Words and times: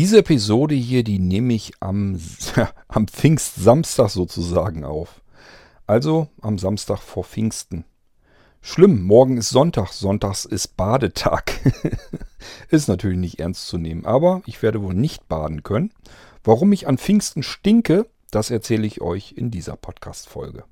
Diese 0.00 0.20
Episode 0.20 0.74
hier, 0.74 1.04
die 1.04 1.18
nehme 1.18 1.52
ich 1.52 1.72
am, 1.80 2.18
am 2.88 3.06
Pfingstsamstag 3.06 4.08
sozusagen 4.08 4.82
auf. 4.82 5.20
Also 5.86 6.28
am 6.40 6.56
Samstag 6.56 7.00
vor 7.00 7.22
Pfingsten. 7.22 7.84
Schlimm, 8.62 9.02
morgen 9.02 9.36
ist 9.36 9.50
Sonntag, 9.50 9.92
sonntags 9.92 10.46
ist 10.46 10.78
Badetag. 10.78 11.52
ist 12.70 12.88
natürlich 12.88 13.18
nicht 13.18 13.40
ernst 13.40 13.68
zu 13.68 13.76
nehmen, 13.76 14.06
aber 14.06 14.40
ich 14.46 14.62
werde 14.62 14.80
wohl 14.80 14.94
nicht 14.94 15.28
baden 15.28 15.62
können. 15.62 15.92
Warum 16.44 16.72
ich 16.72 16.88
an 16.88 16.96
Pfingsten 16.96 17.42
stinke, 17.42 18.06
das 18.30 18.50
erzähle 18.50 18.86
ich 18.86 19.02
euch 19.02 19.32
in 19.36 19.50
dieser 19.50 19.76
Podcast-Folge. 19.76 20.64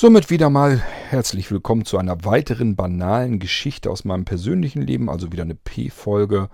Somit 0.00 0.30
wieder 0.30 0.48
mal 0.48 0.78
herzlich 0.78 1.50
willkommen 1.50 1.84
zu 1.84 1.98
einer 1.98 2.24
weiteren 2.24 2.76
banalen 2.76 3.40
Geschichte 3.40 3.90
aus 3.90 4.04
meinem 4.04 4.24
persönlichen 4.24 4.80
Leben, 4.80 5.10
also 5.10 5.32
wieder 5.32 5.42
eine 5.42 5.56
P-Folge, 5.56 6.50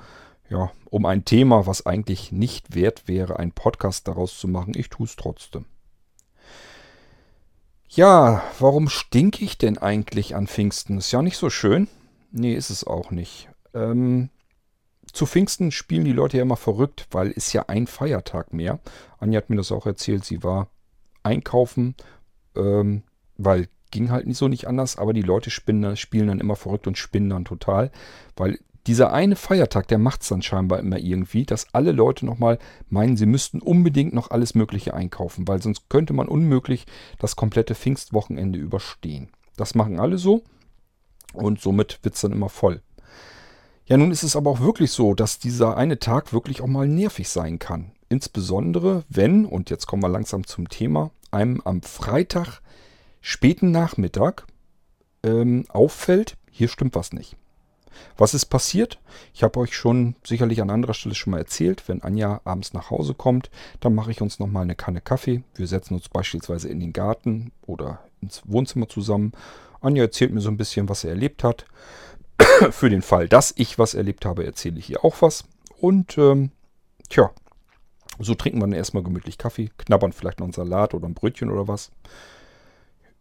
ja, 0.48 0.72
um 0.88 1.04
ein 1.04 1.26
Thema, 1.26 1.66
was 1.66 1.84
eigentlich 1.84 2.32
nicht 2.32 2.74
wert 2.74 3.06
wäre, 3.06 3.38
einen 3.38 3.52
Podcast 3.52 4.08
daraus 4.08 4.38
zu 4.38 4.48
machen. 4.48 4.72
Ich 4.74 4.88
tue 4.88 5.04
es 5.04 5.16
trotzdem. 5.16 5.66
Ja, 7.90 8.42
warum 8.58 8.88
stinke 8.88 9.44
ich 9.44 9.58
denn 9.58 9.76
eigentlich 9.76 10.34
an 10.34 10.46
Pfingsten? 10.46 10.96
Ist 10.96 11.12
ja 11.12 11.20
nicht 11.20 11.36
so 11.36 11.50
schön. 11.50 11.88
Nee, 12.30 12.54
ist 12.54 12.70
es 12.70 12.86
auch 12.86 13.10
nicht. 13.10 13.50
Ähm, 13.74 14.30
zu 15.12 15.26
Pfingsten 15.26 15.70
spielen 15.70 16.06
die 16.06 16.12
Leute 16.12 16.38
ja 16.38 16.44
immer 16.44 16.56
verrückt, 16.56 17.08
weil 17.10 17.30
es 17.36 17.52
ja 17.52 17.66
ein 17.68 17.88
Feiertag 17.88 18.54
mehr. 18.54 18.80
Anja 19.18 19.36
hat 19.36 19.50
mir 19.50 19.56
das 19.56 19.70
auch 19.70 19.84
erzählt. 19.84 20.24
Sie 20.24 20.42
war 20.42 20.68
einkaufen. 21.22 21.94
Ähm, 22.56 23.02
weil 23.36 23.68
ging 23.90 24.10
halt 24.10 24.26
nicht 24.26 24.38
so 24.38 24.48
nicht 24.48 24.66
anders, 24.66 24.96
aber 24.96 25.12
die 25.12 25.22
Leute 25.22 25.50
spinnen, 25.50 25.96
spielen 25.96 26.26
dann 26.26 26.40
immer 26.40 26.56
verrückt 26.56 26.86
und 26.86 26.98
spinnen 26.98 27.30
dann 27.30 27.44
total, 27.44 27.92
weil 28.36 28.58
dieser 28.86 29.12
eine 29.12 29.36
Feiertag, 29.36 29.88
der 29.88 29.98
macht 29.98 30.22
es 30.22 30.28
dann 30.28 30.42
scheinbar 30.42 30.80
immer 30.80 30.98
irgendwie, 30.98 31.46
dass 31.46 31.72
alle 31.72 31.92
Leute 31.92 32.26
nochmal 32.26 32.58
meinen, 32.90 33.16
sie 33.16 33.24
müssten 33.24 33.60
unbedingt 33.60 34.12
noch 34.12 34.30
alles 34.30 34.54
Mögliche 34.54 34.92
einkaufen, 34.92 35.48
weil 35.48 35.62
sonst 35.62 35.88
könnte 35.88 36.12
man 36.12 36.28
unmöglich 36.28 36.84
das 37.18 37.36
komplette 37.36 37.74
Pfingstwochenende 37.74 38.58
überstehen. 38.58 39.30
Das 39.56 39.74
machen 39.74 39.98
alle 39.98 40.18
so 40.18 40.42
und 41.32 41.60
somit 41.60 42.00
wird 42.02 42.16
es 42.16 42.20
dann 42.20 42.32
immer 42.32 42.50
voll. 42.50 42.82
Ja, 43.86 43.96
nun 43.96 44.10
ist 44.10 44.22
es 44.22 44.36
aber 44.36 44.50
auch 44.50 44.60
wirklich 44.60 44.90
so, 44.90 45.14
dass 45.14 45.38
dieser 45.38 45.76
eine 45.76 45.98
Tag 45.98 46.32
wirklich 46.32 46.60
auch 46.60 46.66
mal 46.66 46.88
nervig 46.88 47.28
sein 47.28 47.58
kann. 47.58 47.92
Insbesondere 48.08 49.04
wenn, 49.08 49.46
und 49.46 49.70
jetzt 49.70 49.86
kommen 49.86 50.02
wir 50.02 50.08
langsam 50.08 50.46
zum 50.46 50.68
Thema, 50.68 51.10
einem 51.30 51.60
am 51.64 51.82
Freitag 51.82 52.60
späten 53.24 53.70
Nachmittag 53.70 54.44
ähm, 55.22 55.64
auffällt, 55.70 56.36
hier 56.50 56.68
stimmt 56.68 56.94
was 56.94 57.12
nicht. 57.14 57.36
Was 58.18 58.34
ist 58.34 58.46
passiert? 58.46 59.00
Ich 59.32 59.42
habe 59.42 59.58
euch 59.60 59.74
schon 59.74 60.14
sicherlich 60.26 60.60
an 60.60 60.68
anderer 60.68 60.92
Stelle 60.92 61.14
schon 61.14 61.30
mal 61.30 61.38
erzählt, 61.38 61.88
wenn 61.88 62.02
Anja 62.02 62.42
abends 62.44 62.74
nach 62.74 62.90
Hause 62.90 63.14
kommt, 63.14 63.50
dann 63.80 63.94
mache 63.94 64.10
ich 64.10 64.20
uns 64.20 64.40
nochmal 64.40 64.64
eine 64.64 64.74
Kanne 64.74 65.00
Kaffee. 65.00 65.42
Wir 65.54 65.66
setzen 65.66 65.94
uns 65.94 66.10
beispielsweise 66.10 66.68
in 66.68 66.80
den 66.80 66.92
Garten 66.92 67.50
oder 67.66 68.00
ins 68.20 68.42
Wohnzimmer 68.44 68.90
zusammen. 68.90 69.32
Anja 69.80 70.02
erzählt 70.02 70.32
mir 70.34 70.40
so 70.40 70.50
ein 70.50 70.58
bisschen, 70.58 70.90
was 70.90 71.04
er 71.04 71.10
erlebt 71.10 71.44
hat. 71.44 71.64
Für 72.72 72.90
den 72.90 73.02
Fall, 73.02 73.26
dass 73.28 73.54
ich 73.56 73.78
was 73.78 73.94
erlebt 73.94 74.26
habe, 74.26 74.44
erzähle 74.44 74.78
ich 74.78 74.90
ihr 74.90 75.02
auch 75.02 75.22
was. 75.22 75.44
Und 75.80 76.18
ähm, 76.18 76.50
tja, 77.08 77.30
so 78.18 78.34
trinken 78.34 78.58
wir 78.58 78.66
dann 78.66 78.72
erstmal 78.72 79.02
gemütlich 79.02 79.38
Kaffee, 79.38 79.70
knabbern 79.78 80.12
vielleicht 80.12 80.40
noch 80.40 80.46
einen 80.46 80.52
Salat 80.52 80.92
oder 80.92 81.08
ein 81.08 81.14
Brötchen 81.14 81.50
oder 81.50 81.68
was. 81.68 81.90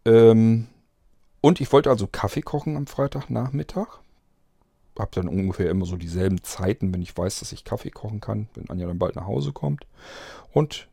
Ähm, 0.04 0.66
und 1.40 1.60
ich 1.60 1.72
wollte 1.72 1.90
also 1.90 2.06
Kaffee 2.06 2.42
kochen 2.42 2.76
am 2.76 2.86
Freitagnachmittag. 2.86 4.00
Hab 4.98 5.12
dann 5.12 5.28
ungefähr 5.28 5.70
immer 5.70 5.86
so 5.86 5.96
dieselben 5.96 6.42
Zeiten, 6.42 6.94
wenn 6.94 7.02
ich 7.02 7.16
weiß, 7.16 7.40
dass 7.40 7.52
ich 7.52 7.64
Kaffee 7.64 7.90
kochen 7.90 8.20
kann, 8.20 8.48
wenn 8.54 8.70
Anja 8.70 8.86
dann 8.86 8.98
bald 8.98 9.16
nach 9.16 9.26
Hause 9.26 9.52
kommt. 9.52 9.86
Und 10.52 10.88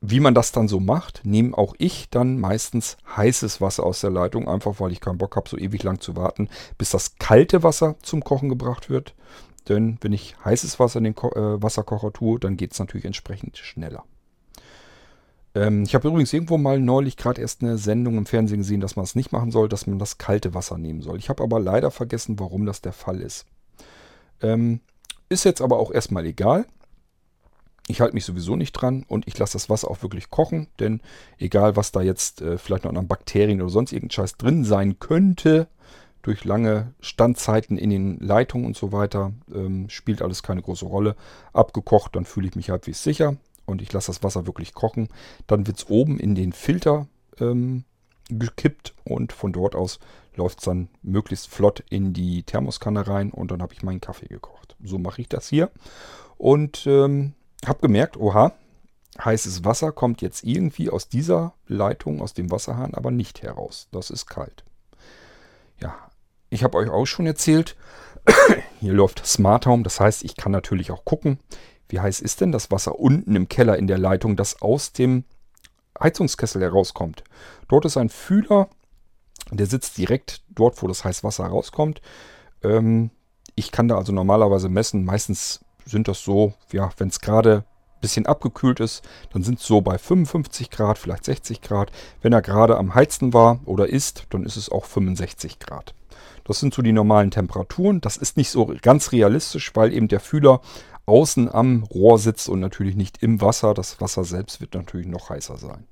wie 0.00 0.20
man 0.20 0.34
das 0.34 0.52
dann 0.52 0.66
so 0.66 0.80
macht, 0.80 1.20
nehme 1.24 1.56
auch 1.56 1.74
ich 1.76 2.08
dann 2.08 2.40
meistens 2.40 2.96
heißes 3.16 3.60
Wasser 3.60 3.84
aus 3.84 4.00
der 4.00 4.10
Leitung, 4.10 4.48
einfach 4.48 4.80
weil 4.80 4.92
ich 4.92 5.00
keinen 5.00 5.18
Bock 5.18 5.36
habe, 5.36 5.48
so 5.48 5.58
ewig 5.58 5.82
lang 5.82 6.00
zu 6.00 6.16
warten, 6.16 6.48
bis 6.78 6.90
das 6.90 7.16
kalte 7.16 7.62
Wasser 7.62 7.96
zum 8.00 8.24
Kochen 8.24 8.48
gebracht 8.48 8.88
wird. 8.88 9.14
Denn 9.68 9.98
wenn 10.00 10.14
ich 10.14 10.34
heißes 10.42 10.80
Wasser 10.80 10.98
in 10.98 11.04
den 11.04 11.14
Ko 11.14 11.28
äh, 11.32 11.62
Wasserkocher 11.62 12.12
tue, 12.12 12.40
dann 12.40 12.56
geht 12.56 12.72
es 12.72 12.78
natürlich 12.78 13.04
entsprechend 13.04 13.58
schneller. 13.58 14.04
Ähm, 15.54 15.82
ich 15.82 15.94
habe 15.94 16.08
übrigens 16.08 16.32
irgendwo 16.32 16.58
mal 16.58 16.78
neulich 16.78 17.16
gerade 17.16 17.40
erst 17.40 17.62
eine 17.62 17.78
Sendung 17.78 18.16
im 18.18 18.26
Fernsehen 18.26 18.58
gesehen, 18.58 18.80
dass 18.80 18.96
man 18.96 19.04
es 19.04 19.14
nicht 19.14 19.32
machen 19.32 19.50
soll, 19.50 19.68
dass 19.68 19.86
man 19.86 19.98
das 19.98 20.18
kalte 20.18 20.54
Wasser 20.54 20.78
nehmen 20.78 21.02
soll. 21.02 21.18
Ich 21.18 21.28
habe 21.28 21.42
aber 21.42 21.60
leider 21.60 21.90
vergessen, 21.90 22.38
warum 22.38 22.66
das 22.66 22.80
der 22.80 22.92
Fall 22.92 23.20
ist. 23.20 23.46
Ähm, 24.42 24.80
ist 25.28 25.44
jetzt 25.44 25.60
aber 25.60 25.78
auch 25.78 25.92
erstmal 25.92 26.26
egal. 26.26 26.66
Ich 27.88 28.00
halte 28.00 28.14
mich 28.14 28.24
sowieso 28.24 28.54
nicht 28.54 28.72
dran 28.72 29.04
und 29.08 29.26
ich 29.26 29.36
lasse 29.38 29.54
das 29.54 29.68
Wasser 29.68 29.90
auch 29.90 30.02
wirklich 30.02 30.30
kochen, 30.30 30.68
denn 30.78 31.00
egal 31.38 31.74
was 31.74 31.90
da 31.90 32.02
jetzt 32.02 32.40
äh, 32.40 32.56
vielleicht 32.56 32.84
noch 32.84 32.94
an 32.94 33.08
Bakterien 33.08 33.60
oder 33.60 33.70
sonst 33.70 33.92
irgendein 33.92 34.14
Scheiß 34.14 34.36
drin 34.36 34.64
sein 34.64 35.00
könnte, 35.00 35.66
durch 36.22 36.44
lange 36.44 36.94
Standzeiten 37.00 37.78
in 37.78 37.90
den 37.90 38.18
Leitungen 38.20 38.66
und 38.66 38.76
so 38.76 38.92
weiter, 38.92 39.32
ähm, 39.52 39.88
spielt 39.88 40.22
alles 40.22 40.42
keine 40.42 40.62
große 40.62 40.84
Rolle. 40.84 41.16
Abgekocht, 41.52 42.14
dann 42.14 42.26
fühle 42.26 42.46
ich 42.46 42.54
mich 42.54 42.70
halbwegs 42.70 43.02
sicher 43.02 43.36
und 43.70 43.82
ich 43.82 43.92
lasse 43.92 44.08
das 44.08 44.22
Wasser 44.22 44.46
wirklich 44.46 44.74
kochen. 44.74 45.08
Dann 45.46 45.66
wird 45.66 45.78
es 45.78 45.88
oben 45.88 46.18
in 46.18 46.34
den 46.34 46.52
Filter 46.52 47.06
ähm, 47.38 47.84
gekippt 48.28 48.94
und 49.04 49.32
von 49.32 49.52
dort 49.52 49.74
aus 49.74 49.98
läuft 50.36 50.60
es 50.60 50.64
dann 50.64 50.88
möglichst 51.02 51.48
flott 51.48 51.84
in 51.90 52.12
die 52.12 52.42
Thermoskanne 52.42 53.06
rein 53.06 53.30
und 53.30 53.50
dann 53.50 53.62
habe 53.62 53.74
ich 53.74 53.82
meinen 53.82 54.00
Kaffee 54.00 54.28
gekocht. 54.28 54.76
So 54.82 54.98
mache 54.98 55.20
ich 55.20 55.28
das 55.28 55.48
hier 55.48 55.70
und 56.38 56.86
ähm, 56.86 57.34
habe 57.66 57.80
gemerkt, 57.80 58.16
oha, 58.16 58.52
heißes 59.22 59.64
Wasser 59.64 59.92
kommt 59.92 60.22
jetzt 60.22 60.44
irgendwie 60.44 60.90
aus 60.90 61.08
dieser 61.08 61.54
Leitung, 61.66 62.22
aus 62.22 62.32
dem 62.32 62.50
Wasserhahn, 62.50 62.94
aber 62.94 63.10
nicht 63.10 63.42
heraus. 63.42 63.88
Das 63.90 64.10
ist 64.10 64.26
kalt. 64.26 64.64
Ja, 65.80 65.96
ich 66.48 66.64
habe 66.64 66.78
euch 66.78 66.90
auch 66.90 67.06
schon 67.06 67.26
erzählt, 67.26 67.76
hier 68.80 68.92
läuft 68.92 69.26
Smart 69.26 69.66
Home, 69.66 69.82
das 69.82 70.00
heißt, 70.00 70.24
ich 70.24 70.36
kann 70.36 70.52
natürlich 70.52 70.90
auch 70.90 71.04
gucken, 71.04 71.38
wie 71.90 72.00
heiß 72.00 72.20
ist 72.20 72.40
denn 72.40 72.52
das 72.52 72.70
Wasser 72.70 72.98
unten 72.98 73.36
im 73.36 73.48
Keller 73.48 73.76
in 73.76 73.86
der 73.86 73.98
Leitung, 73.98 74.36
das 74.36 74.62
aus 74.62 74.92
dem 74.92 75.24
Heizungskessel 76.00 76.62
herauskommt? 76.62 77.24
Dort 77.68 77.84
ist 77.84 77.96
ein 77.96 78.08
Fühler, 78.08 78.68
der 79.50 79.66
sitzt 79.66 79.98
direkt 79.98 80.42
dort, 80.48 80.82
wo 80.82 80.86
das 80.86 81.04
heiße 81.04 81.24
Wasser 81.24 81.46
rauskommt. 81.46 82.00
Ähm, 82.62 83.10
ich 83.54 83.72
kann 83.72 83.88
da 83.88 83.96
also 83.96 84.12
normalerweise 84.12 84.68
messen. 84.68 85.04
Meistens 85.04 85.60
sind 85.84 86.08
das 86.08 86.22
so, 86.22 86.54
ja, 86.72 86.90
wenn 86.98 87.08
es 87.08 87.20
gerade 87.20 87.64
ein 87.96 88.00
bisschen 88.00 88.26
abgekühlt 88.26 88.80
ist, 88.80 89.02
dann 89.32 89.42
sind 89.42 89.58
es 89.58 89.66
so 89.66 89.80
bei 89.80 89.98
55 89.98 90.70
Grad, 90.70 90.98
vielleicht 90.98 91.24
60 91.24 91.60
Grad. 91.60 91.90
Wenn 92.22 92.32
er 92.32 92.42
gerade 92.42 92.78
am 92.78 92.94
Heizen 92.94 93.34
war 93.34 93.60
oder 93.64 93.88
ist, 93.88 94.26
dann 94.30 94.44
ist 94.44 94.56
es 94.56 94.70
auch 94.70 94.84
65 94.84 95.58
Grad. 95.58 95.94
Das 96.44 96.60
sind 96.60 96.72
so 96.72 96.82
die 96.82 96.92
normalen 96.92 97.30
Temperaturen. 97.30 98.00
Das 98.00 98.16
ist 98.16 98.36
nicht 98.36 98.50
so 98.50 98.74
ganz 98.82 99.12
realistisch, 99.12 99.74
weil 99.74 99.92
eben 99.92 100.08
der 100.08 100.20
Fühler 100.20 100.60
außen 101.06 101.52
am 101.52 101.82
Rohr 101.84 102.18
sitzt 102.18 102.48
und 102.48 102.60
natürlich 102.60 102.96
nicht 102.96 103.22
im 103.22 103.40
Wasser. 103.40 103.74
Das 103.74 104.00
Wasser 104.00 104.24
selbst 104.24 104.60
wird 104.60 104.74
natürlich 104.74 105.06
noch 105.06 105.30
heißer 105.30 105.56
sein. 105.56 105.86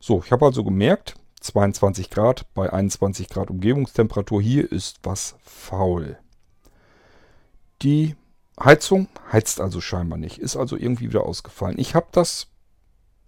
So, 0.00 0.22
ich 0.24 0.32
habe 0.32 0.46
also 0.46 0.64
gemerkt, 0.64 1.14
22 1.40 2.10
Grad 2.10 2.46
bei 2.54 2.72
21 2.72 3.28
Grad 3.28 3.50
Umgebungstemperatur. 3.50 4.40
Hier 4.40 4.70
ist 4.70 4.98
was 5.02 5.36
faul. 5.44 6.18
Die 7.82 8.16
Heizung 8.62 9.08
heizt 9.32 9.60
also 9.60 9.80
scheinbar 9.80 10.18
nicht, 10.18 10.38
ist 10.38 10.56
also 10.56 10.76
irgendwie 10.76 11.08
wieder 11.08 11.24
ausgefallen. 11.24 11.78
Ich 11.78 11.94
habe 11.94 12.06
das 12.12 12.48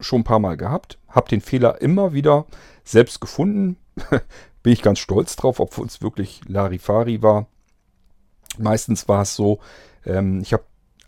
schon 0.01 0.21
ein 0.21 0.25
paar 0.25 0.39
Mal 0.39 0.57
gehabt, 0.57 0.99
habe 1.09 1.29
den 1.29 1.41
Fehler 1.41 1.81
immer 1.81 2.13
wieder 2.13 2.47
selbst 2.85 3.21
gefunden. 3.21 3.77
Bin 4.63 4.73
ich 4.73 4.83
ganz 4.83 4.99
stolz 4.99 5.37
drauf, 5.37 5.61
obwohl 5.61 5.87
es 5.87 6.03
wirklich 6.03 6.41
Larifari 6.47 7.23
war. 7.23 7.47
Meistens 8.59 9.09
war 9.09 9.23
es 9.23 9.35
so, 9.35 9.59
ähm, 10.05 10.41
ich 10.41 10.53
habe 10.53 10.65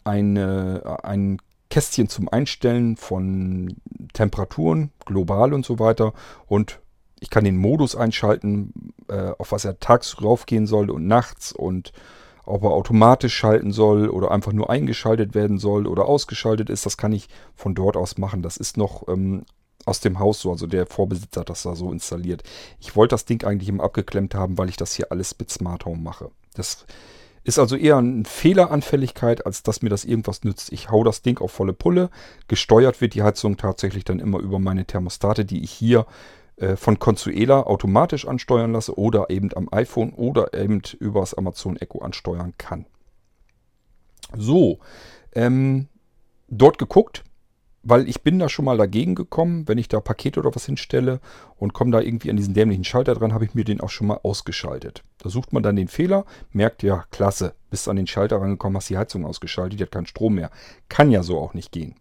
eine, 0.06 1.00
ein 1.02 1.38
Kästchen 1.68 2.08
zum 2.08 2.28
Einstellen 2.28 2.96
von 2.96 3.76
Temperaturen, 4.12 4.92
global 5.04 5.52
und 5.52 5.66
so 5.66 5.78
weiter. 5.78 6.12
Und 6.46 6.80
ich 7.20 7.30
kann 7.30 7.44
den 7.44 7.56
Modus 7.56 7.96
einschalten, 7.96 8.92
äh, 9.08 9.32
auf 9.38 9.52
was 9.52 9.64
er 9.64 9.80
tags 9.80 10.22
raufgehen 10.22 10.66
soll 10.66 10.90
und 10.90 11.06
nachts 11.06 11.52
und 11.52 11.92
ob 12.44 12.62
er 12.62 12.70
automatisch 12.70 13.34
schalten 13.34 13.72
soll 13.72 14.08
oder 14.08 14.30
einfach 14.30 14.52
nur 14.52 14.70
eingeschaltet 14.70 15.34
werden 15.34 15.58
soll 15.58 15.86
oder 15.86 16.06
ausgeschaltet 16.06 16.70
ist. 16.70 16.86
Das 16.86 16.96
kann 16.96 17.12
ich 17.12 17.28
von 17.56 17.74
dort 17.74 17.96
aus 17.96 18.18
machen. 18.18 18.42
Das 18.42 18.56
ist 18.56 18.76
noch 18.76 19.08
ähm, 19.08 19.44
aus 19.84 20.00
dem 20.00 20.18
Haus 20.18 20.40
so, 20.40 20.50
also 20.50 20.66
der 20.66 20.86
Vorbesitzer 20.86 21.40
hat 21.40 21.50
das 21.50 21.62
da 21.62 21.74
so 21.74 21.90
installiert. 21.90 22.42
Ich 22.80 22.94
wollte 22.94 23.14
das 23.14 23.24
Ding 23.24 23.44
eigentlich 23.44 23.68
immer 23.68 23.84
abgeklemmt 23.84 24.34
haben, 24.34 24.58
weil 24.58 24.68
ich 24.68 24.76
das 24.76 24.94
hier 24.94 25.10
alles 25.10 25.36
mit 25.38 25.50
Smart 25.50 25.84
Home 25.84 26.02
mache. 26.02 26.30
Das 26.54 26.86
Ist 27.46 27.60
also 27.60 27.76
eher 27.76 27.98
eine 27.98 28.24
Fehleranfälligkeit, 28.24 29.46
als 29.46 29.62
dass 29.62 29.80
mir 29.80 29.88
das 29.88 30.04
irgendwas 30.04 30.42
nützt. 30.42 30.72
Ich 30.72 30.90
hau 30.90 31.04
das 31.04 31.22
Ding 31.22 31.38
auf 31.38 31.52
volle 31.52 31.74
Pulle. 31.74 32.10
Gesteuert 32.48 33.00
wird 33.00 33.14
die 33.14 33.22
Heizung 33.22 33.56
tatsächlich 33.56 34.02
dann 34.02 34.18
immer 34.18 34.40
über 34.40 34.58
meine 34.58 34.84
Thermostate, 34.84 35.44
die 35.44 35.62
ich 35.62 35.70
hier 35.70 36.06
äh, 36.56 36.74
von 36.74 36.98
Consuela 36.98 37.62
automatisch 37.62 38.26
ansteuern 38.26 38.72
lasse 38.72 38.98
oder 38.98 39.30
eben 39.30 39.50
am 39.54 39.68
iPhone 39.70 40.10
oder 40.10 40.54
eben 40.54 40.82
über 40.98 41.20
das 41.20 41.34
Amazon 41.34 41.76
Echo 41.76 42.00
ansteuern 42.00 42.54
kann. 42.58 42.84
So, 44.36 44.80
ähm, 45.32 45.86
dort 46.48 46.78
geguckt, 46.78 47.22
weil 47.88 48.08
ich 48.08 48.22
bin 48.22 48.40
da 48.40 48.48
schon 48.48 48.64
mal 48.64 48.76
dagegen 48.76 49.14
gekommen, 49.14 49.68
wenn 49.68 49.78
ich 49.78 49.86
da 49.86 50.00
Pakete 50.00 50.40
oder 50.40 50.54
was 50.54 50.66
hinstelle 50.66 51.20
und 51.56 51.72
komme 51.72 51.92
da 51.92 52.00
irgendwie 52.00 52.30
an 52.30 52.36
diesen 52.36 52.52
dämlichen 52.52 52.82
Schalter 52.82 53.14
dran, 53.14 53.32
habe 53.32 53.44
ich 53.44 53.54
mir 53.54 53.64
den 53.64 53.80
auch 53.80 53.90
schon 53.90 54.08
mal 54.08 54.18
ausgeschaltet. 54.24 55.04
Da 55.18 55.28
sucht 55.28 55.52
man 55.52 55.62
dann 55.62 55.76
den 55.76 55.86
Fehler, 55.86 56.24
merkt 56.50 56.82
ja, 56.82 57.04
klasse, 57.12 57.54
bist 57.70 57.88
an 57.88 57.96
den 57.96 58.08
Schalter 58.08 58.40
rangekommen, 58.40 58.76
hast 58.76 58.90
die 58.90 58.98
Heizung 58.98 59.24
ausgeschaltet, 59.24 59.78
die 59.78 59.84
hat 59.84 59.92
keinen 59.92 60.06
Strom 60.06 60.34
mehr. 60.34 60.50
Kann 60.88 61.12
ja 61.12 61.22
so 61.22 61.38
auch 61.38 61.54
nicht 61.54 61.70
gehen. 61.70 61.94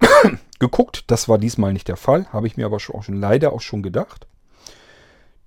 Geguckt, 0.58 1.04
das 1.08 1.28
war 1.28 1.36
diesmal 1.36 1.74
nicht 1.74 1.88
der 1.88 1.98
Fall, 1.98 2.26
habe 2.32 2.46
ich 2.46 2.56
mir 2.56 2.64
aber 2.64 2.80
schon, 2.80 2.96
auch 2.96 3.02
schon 3.02 3.20
leider 3.20 3.52
auch 3.52 3.60
schon 3.60 3.82
gedacht. 3.82 4.26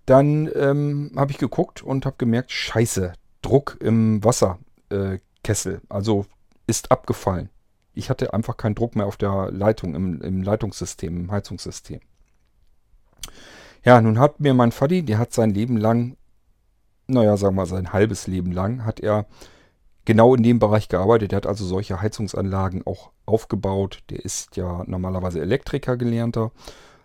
Dann 0.05 0.49
ähm, 0.55 1.11
habe 1.15 1.31
ich 1.31 1.39
geguckt 1.39 1.81
und 1.81 2.05
habe 2.05 2.17
gemerkt, 2.19 2.51
scheiße, 2.51 3.13
Druck 3.41 3.77
im 3.81 4.23
Wasserkessel, 4.23 5.73
äh, 5.75 5.79
also 5.89 6.27
ist 6.67 6.91
abgefallen 6.91 7.49
ich 7.97 8.09
hatte 8.09 8.33
einfach 8.33 8.57
keinen 8.57 8.75
Druck 8.75 8.95
mehr 8.95 9.05
auf 9.05 9.17
der 9.17 9.51
Leitung, 9.51 9.95
im, 9.95 10.21
im 10.21 10.43
Leitungssystem, 10.43 11.17
im 11.17 11.31
Heizungssystem. 11.31 11.99
Ja, 13.83 14.01
nun 14.01 14.19
hat 14.19 14.39
mir 14.39 14.53
mein 14.53 14.71
Vati, 14.71 15.03
der 15.03 15.17
hat 15.17 15.33
sein 15.33 15.51
Leben 15.51 15.77
lang, 15.77 16.17
naja, 17.07 17.37
sagen 17.37 17.55
wir 17.55 17.65
sein 17.65 17.93
halbes 17.93 18.27
Leben 18.27 18.51
lang, 18.51 18.85
hat 18.85 18.99
er 18.99 19.25
genau 20.05 20.35
in 20.35 20.43
dem 20.43 20.59
Bereich 20.59 20.89
gearbeitet. 20.89 21.33
Er 21.33 21.37
hat 21.37 21.47
also 21.47 21.65
solche 21.65 22.01
Heizungsanlagen 22.01 22.85
auch 22.85 23.11
aufgebaut. 23.25 24.03
Der 24.09 24.23
ist 24.23 24.55
ja 24.55 24.83
normalerweise 24.87 25.41
Elektriker 25.41 25.97
gelernter, 25.97 26.51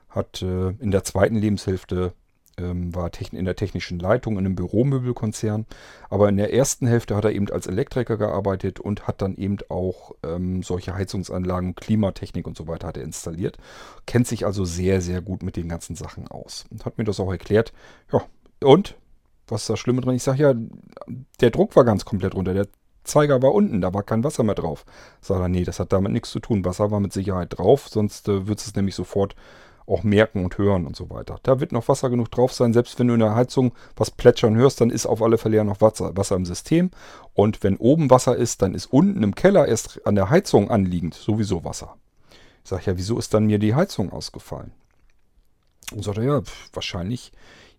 hat 0.09 0.43
äh, 0.43 0.71
in 0.71 0.91
der 0.91 1.05
zweiten 1.05 1.37
Lebenshälfte 1.37 2.15
ähm, 2.59 2.95
war 2.95 3.11
in 3.33 3.45
der 3.45 3.57
technischen 3.57 3.99
Leitung 3.99 4.35
in 4.35 4.47
einem 4.47 4.55
Büromöbelkonzern. 4.55 5.67
Aber 6.11 6.29
in 6.29 6.37
der 6.37 6.53
ersten 6.53 6.87
Hälfte 6.87 7.17
hat 7.17 7.25
er 7.25 7.33
eben 7.33 7.49
als 7.51 7.67
Elektriker 7.67 8.17
gearbeitet 8.17 8.81
und 8.81 9.07
hat 9.07 9.23
dann 9.23 9.37
eben 9.37 9.59
auch 9.69 10.13
ähm, 10.23 10.63
solche 10.63 10.95
Heizungsanlagen, 10.95 11.75
Klimatechnik 11.75 12.47
und 12.47 12.57
so 12.57 12.69
weiter 12.69 12.89
hat 12.89 12.97
er 12.97 13.05
installiert. 13.05 13.59
Kennt 14.07 14.27
sich 14.27 14.47
also 14.47 14.65
sehr, 14.65 15.01
sehr 15.01 15.21
gut 15.21 15.43
mit 15.43 15.57
den 15.57 15.69
ganzen 15.69 15.97
Sachen 15.97 16.29
aus. 16.29 16.65
Und 16.71 16.85
hat 16.85 16.99
mir 16.99 17.05
das 17.05 17.21
auch 17.21 17.31
erklärt. 17.31 17.73
Ja, 18.13 18.23
und? 18.63 18.97
Was 19.49 19.63
ist 19.63 19.71
das 19.71 19.81
Schlimme 19.81 20.01
dran? 20.01 20.15
Ich 20.15 20.23
sage 20.23 20.43
ja, 20.43 20.55
der 21.41 21.51
Druck 21.51 21.77
war 21.77 21.85
ganz 21.85 22.05
komplett 22.05 22.35
runter. 22.35 22.55
Der 22.55 22.69
Zeiger 23.05 23.43
war 23.43 23.53
unten, 23.53 23.81
da 23.81 23.93
war 23.93 24.03
kein 24.03 24.25
Wasser 24.25 24.45
mehr 24.45 24.55
drauf. 24.55 24.85
Sag 25.21 25.41
er, 25.41 25.49
nee, 25.49 25.65
das 25.65 25.81
hat 25.81 25.93
damit 25.93 26.13
nichts 26.13 26.31
zu 26.31 26.41
tun. 26.41 26.65
Wasser 26.65 26.91
war 26.91 27.01
mit 27.01 27.13
Sicherheit 27.13 27.59
drauf, 27.59 27.89
sonst 27.89 28.29
äh, 28.29 28.47
wird 28.47 28.61
es 28.61 28.75
nämlich 28.75 28.95
sofort 28.95 29.35
auch 29.87 30.03
merken 30.03 30.45
und 30.45 30.59
hören 30.59 30.87
und 30.87 30.97
so 30.97 31.11
weiter. 31.11 31.39
Da 31.43 31.61
wird 31.61 31.73
noch 31.73 31.89
Wasser 31.89 32.11
genug 32.11 32.31
drauf 32.31 32.53
sein. 32.53 32.73
Selbst 32.73 32.99
wenn 32.99 33.09
du 33.09 33.15
in 33.15 33.21
der 33.21 33.35
Heizung 33.35 33.73
was 33.97 34.11
plätschern 34.11 34.57
hörst, 34.57 34.81
dann 34.81 34.91
ist 34.91 35.07
auf 35.07 35.23
alle 35.23 35.39
Fälle 35.39 35.57
ja 35.57 35.65
noch 35.65 35.81
Wasser, 35.81 36.17
Wasser 36.17 36.37
im 36.37 36.47
System. 36.47 36.91
Und 37.35 37.63
wenn 37.63 37.77
oben 37.77 38.11
Wasser 38.11 38.37
ist, 38.37 38.63
dann 38.63 38.75
ist 38.75 38.87
unten 38.87 39.23
im 39.23 39.35
Keller 39.35 39.67
erst 39.67 40.07
an 40.07 40.15
der 40.15 40.31
Heizung 40.31 40.71
anliegend 40.71 41.15
sowieso 41.15 41.65
Wasser. 41.65 41.97
Ich 42.63 42.71
sage 42.71 42.83
ja, 42.87 42.97
wieso 42.97 43.19
ist 43.19 43.35
dann 43.35 43.47
mir 43.47 43.59
die 43.59 43.75
Heizung 43.75 44.13
ausgefallen? 44.13 44.73
Und 45.93 46.05
sagt 46.05 46.19
er, 46.19 46.25
ja, 46.25 46.43
wahrscheinlich 46.73 47.33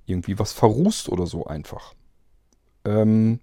irgendwie 0.06 0.38
was 0.38 0.52
verrußt 0.52 1.10
oder 1.10 1.26
so 1.26 1.46
einfach. 1.46 1.94
Ähm, 2.84 3.40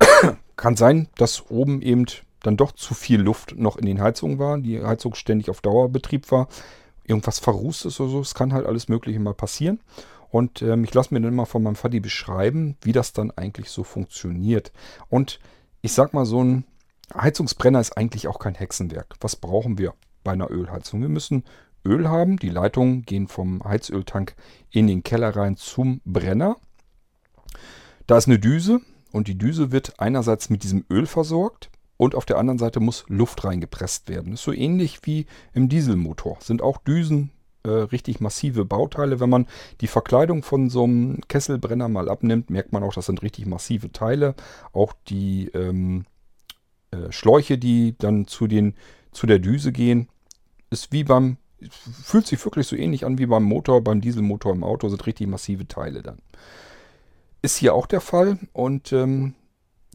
kann 0.56 0.76
sein, 0.76 1.08
dass 1.16 1.50
oben 1.50 1.82
eben 1.82 2.06
dann 2.42 2.56
doch 2.56 2.72
zu 2.72 2.94
viel 2.94 3.20
Luft 3.20 3.56
noch 3.56 3.76
in 3.76 3.86
den 3.86 4.00
Heizungen 4.00 4.38
war, 4.38 4.58
die 4.58 4.82
Heizung 4.82 5.14
ständig 5.14 5.50
auf 5.50 5.60
Dauerbetrieb 5.60 6.30
war 6.30 6.48
irgendwas 7.08 7.38
verrußt 7.38 7.86
ist 7.86 8.00
oder 8.00 8.10
so. 8.10 8.20
Es 8.20 8.34
kann 8.34 8.52
halt 8.52 8.66
alles 8.66 8.88
Mögliche 8.88 9.20
mal 9.20 9.34
passieren. 9.34 9.80
Und 10.30 10.62
ähm, 10.62 10.84
ich 10.84 10.92
lasse 10.92 11.14
mir 11.14 11.20
dann 11.20 11.34
mal 11.34 11.44
von 11.44 11.62
meinem 11.62 11.76
Vati 11.76 12.00
beschreiben, 12.00 12.76
wie 12.82 12.92
das 12.92 13.12
dann 13.12 13.30
eigentlich 13.30 13.70
so 13.70 13.84
funktioniert. 13.84 14.72
Und 15.08 15.38
ich 15.82 15.92
sag 15.92 16.12
mal, 16.14 16.26
so 16.26 16.42
ein 16.42 16.64
Heizungsbrenner 17.14 17.80
ist 17.80 17.96
eigentlich 17.96 18.28
auch 18.28 18.38
kein 18.38 18.54
Hexenwerk. 18.54 19.14
Was 19.20 19.36
brauchen 19.36 19.78
wir 19.78 19.94
bei 20.24 20.32
einer 20.32 20.50
Ölheizung? 20.50 21.00
Wir 21.00 21.08
müssen 21.08 21.44
Öl 21.84 22.08
haben. 22.08 22.38
Die 22.38 22.50
Leitungen 22.50 23.02
gehen 23.02 23.28
vom 23.28 23.62
Heizöltank 23.62 24.34
in 24.70 24.88
den 24.88 25.04
Keller 25.04 25.34
rein 25.36 25.56
zum 25.56 26.00
Brenner. 26.04 26.56
Da 28.06 28.18
ist 28.18 28.26
eine 28.26 28.38
Düse 28.38 28.80
und 29.12 29.28
die 29.28 29.38
Düse 29.38 29.72
wird 29.72 30.00
einerseits 30.00 30.50
mit 30.50 30.64
diesem 30.64 30.84
Öl 30.90 31.06
versorgt 31.06 31.70
und 31.96 32.14
auf 32.14 32.26
der 32.26 32.38
anderen 32.38 32.58
Seite 32.58 32.80
muss 32.80 33.04
Luft 33.08 33.44
reingepresst 33.44 34.08
werden. 34.08 34.34
Ist 34.34 34.42
so 34.42 34.52
ähnlich 34.52 35.00
wie 35.04 35.26
im 35.54 35.68
Dieselmotor. 35.68 36.38
Sind 36.40 36.62
auch 36.62 36.78
Düsen, 36.78 37.30
äh, 37.64 37.70
richtig 37.70 38.20
massive 38.20 38.64
Bauteile. 38.64 39.20
Wenn 39.20 39.30
man 39.30 39.46
die 39.80 39.86
Verkleidung 39.86 40.42
von 40.42 40.70
so 40.70 40.84
einem 40.84 41.20
Kesselbrenner 41.28 41.88
mal 41.88 42.08
abnimmt, 42.08 42.50
merkt 42.50 42.72
man 42.72 42.82
auch, 42.82 42.94
das 42.94 43.06
sind 43.06 43.22
richtig 43.22 43.46
massive 43.46 43.92
Teile. 43.92 44.34
Auch 44.72 44.92
die 45.08 45.48
ähm, 45.54 46.04
äh, 46.90 47.10
Schläuche, 47.10 47.58
die 47.58 47.96
dann 47.98 48.26
zu, 48.26 48.46
den, 48.46 48.74
zu 49.12 49.26
der 49.26 49.38
Düse 49.38 49.72
gehen, 49.72 50.08
ist 50.70 50.92
wie 50.92 51.04
beim, 51.04 51.38
fühlt 51.70 52.26
sich 52.26 52.44
wirklich 52.44 52.66
so 52.66 52.76
ähnlich 52.76 53.04
an 53.04 53.18
wie 53.18 53.26
beim 53.26 53.44
Motor, 53.44 53.82
beim 53.82 54.00
Dieselmotor 54.00 54.52
im 54.52 54.64
Auto, 54.64 54.88
sind 54.88 55.06
richtig 55.06 55.26
massive 55.26 55.66
Teile 55.66 56.02
dann. 56.02 56.18
Ist 57.42 57.56
hier 57.56 57.74
auch 57.74 57.86
der 57.86 58.00
Fall 58.00 58.38
und 58.52 58.92
ähm, 58.92 59.34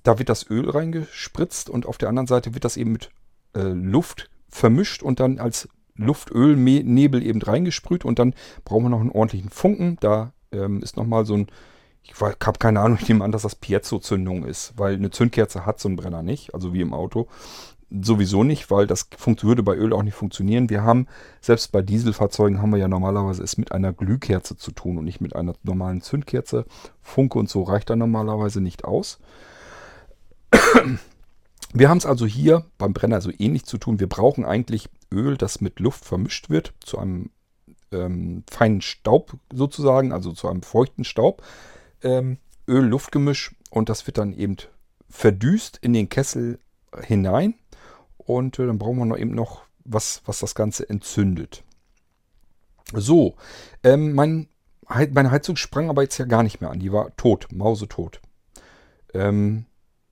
da 0.03 0.19
wird 0.19 0.29
das 0.29 0.49
Öl 0.49 0.69
reingespritzt 0.69 1.69
und 1.69 1.85
auf 1.85 1.97
der 1.97 2.09
anderen 2.09 2.27
Seite 2.27 2.53
wird 2.53 2.65
das 2.65 2.77
eben 2.77 2.93
mit 2.93 3.09
äh, 3.55 3.61
Luft 3.61 4.29
vermischt 4.49 5.03
und 5.03 5.19
dann 5.19 5.39
als 5.39 5.69
Luftölnebel 5.95 7.23
eben 7.23 7.41
reingesprüht 7.41 8.05
und 8.05 8.19
dann 8.19 8.33
brauchen 8.65 8.85
wir 8.85 8.89
noch 8.89 9.01
einen 9.01 9.11
ordentlichen 9.11 9.49
Funken. 9.49 9.97
Da 9.99 10.33
ähm, 10.51 10.81
ist 10.81 10.97
nochmal 10.97 11.25
so 11.25 11.35
ein, 11.35 11.47
ich 12.03 12.19
habe 12.19 12.59
keine 12.59 12.79
Ahnung, 12.79 12.97
ich 13.01 13.07
nehme 13.07 13.23
an, 13.23 13.31
dass 13.31 13.43
das 13.43 13.55
Piezo-Zündung 13.55 14.45
ist, 14.45 14.73
weil 14.77 14.95
eine 14.95 15.11
Zündkerze 15.11 15.65
hat 15.65 15.79
so 15.79 15.89
ein 15.89 15.95
Brenner 15.95 16.23
nicht, 16.23 16.53
also 16.53 16.73
wie 16.73 16.81
im 16.81 16.93
Auto. 16.93 17.27
Sowieso 17.93 18.45
nicht, 18.45 18.71
weil 18.71 18.87
das 18.87 19.09
würde 19.41 19.63
bei 19.63 19.75
Öl 19.75 19.91
auch 19.91 20.03
nicht 20.03 20.13
funktionieren. 20.13 20.69
Wir 20.69 20.81
haben, 20.81 21.07
selbst 21.41 21.73
bei 21.73 21.81
Dieselfahrzeugen 21.81 22.61
haben 22.61 22.71
wir 22.71 22.77
ja 22.77 22.87
normalerweise 22.87 23.43
es 23.43 23.57
mit 23.57 23.73
einer 23.73 23.91
Glühkerze 23.91 24.55
zu 24.55 24.71
tun 24.71 24.97
und 24.97 25.03
nicht 25.03 25.19
mit 25.19 25.35
einer 25.35 25.55
normalen 25.63 25.99
Zündkerze. 25.99 26.65
Funke 27.01 27.37
und 27.37 27.49
so 27.49 27.63
reicht 27.63 27.89
da 27.89 27.97
normalerweise 27.97 28.61
nicht 28.61 28.85
aus. 28.85 29.19
Wir 31.73 31.89
haben 31.89 31.97
es 31.97 32.05
also 32.05 32.25
hier 32.25 32.65
beim 32.77 32.93
Brenner 32.93 33.21
so 33.21 33.31
ähnlich 33.37 33.65
zu 33.65 33.77
tun. 33.77 33.99
Wir 33.99 34.09
brauchen 34.09 34.43
eigentlich 34.43 34.89
Öl, 35.11 35.37
das 35.37 35.61
mit 35.61 35.79
Luft 35.79 36.03
vermischt 36.03 36.49
wird, 36.49 36.73
zu 36.83 36.97
einem 36.97 37.29
ähm, 37.93 38.43
feinen 38.49 38.81
Staub 38.81 39.37
sozusagen, 39.53 40.11
also 40.11 40.33
zu 40.33 40.49
einem 40.49 40.63
feuchten 40.63 41.05
Staub. 41.05 41.41
Ähm, 42.03 42.39
Öl-Luft-Gemisch 42.67 43.55
und 43.69 43.89
das 43.89 44.05
wird 44.05 44.17
dann 44.17 44.33
eben 44.33 44.57
verdüst 45.09 45.77
in 45.81 45.93
den 45.93 46.09
Kessel 46.09 46.59
hinein. 47.01 47.55
Und 48.17 48.59
äh, 48.59 48.67
dann 48.67 48.77
brauchen 48.77 48.97
wir 48.97 49.05
noch 49.05 49.17
eben 49.17 49.33
noch 49.33 49.63
was, 49.83 50.21
was 50.25 50.39
das 50.39 50.55
Ganze 50.55 50.89
entzündet. 50.89 51.63
So, 52.93 53.35
ähm, 53.83 54.13
mein, 54.13 54.47
meine 54.87 55.31
Heizung 55.31 55.55
sprang 55.55 55.89
aber 55.89 56.03
jetzt 56.03 56.17
ja 56.17 56.25
gar 56.25 56.43
nicht 56.43 56.61
mehr 56.61 56.69
an. 56.69 56.79
Die 56.79 56.91
war 56.91 57.15
tot, 57.15 57.47
mausetot. 57.51 58.21
Ähm, 59.13 59.65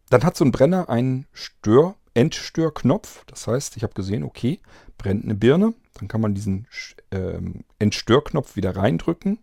dann 0.09 0.23
hat 0.23 0.35
so 0.35 0.45
ein 0.45 0.51
Brenner 0.51 0.89
einen 0.89 1.27
Stör, 1.33 1.95
Entstörknopf. 2.13 3.23
Das 3.25 3.47
heißt, 3.47 3.77
ich 3.77 3.83
habe 3.83 3.93
gesehen, 3.93 4.23
okay, 4.23 4.59
brennt 4.97 5.23
eine 5.23 5.35
Birne. 5.35 5.73
Dann 5.93 6.07
kann 6.07 6.21
man 6.21 6.33
diesen 6.33 6.67
ähm, 7.11 7.63
Entstörknopf 7.77 8.55
wieder 8.55 8.75
reindrücken. 8.75 9.39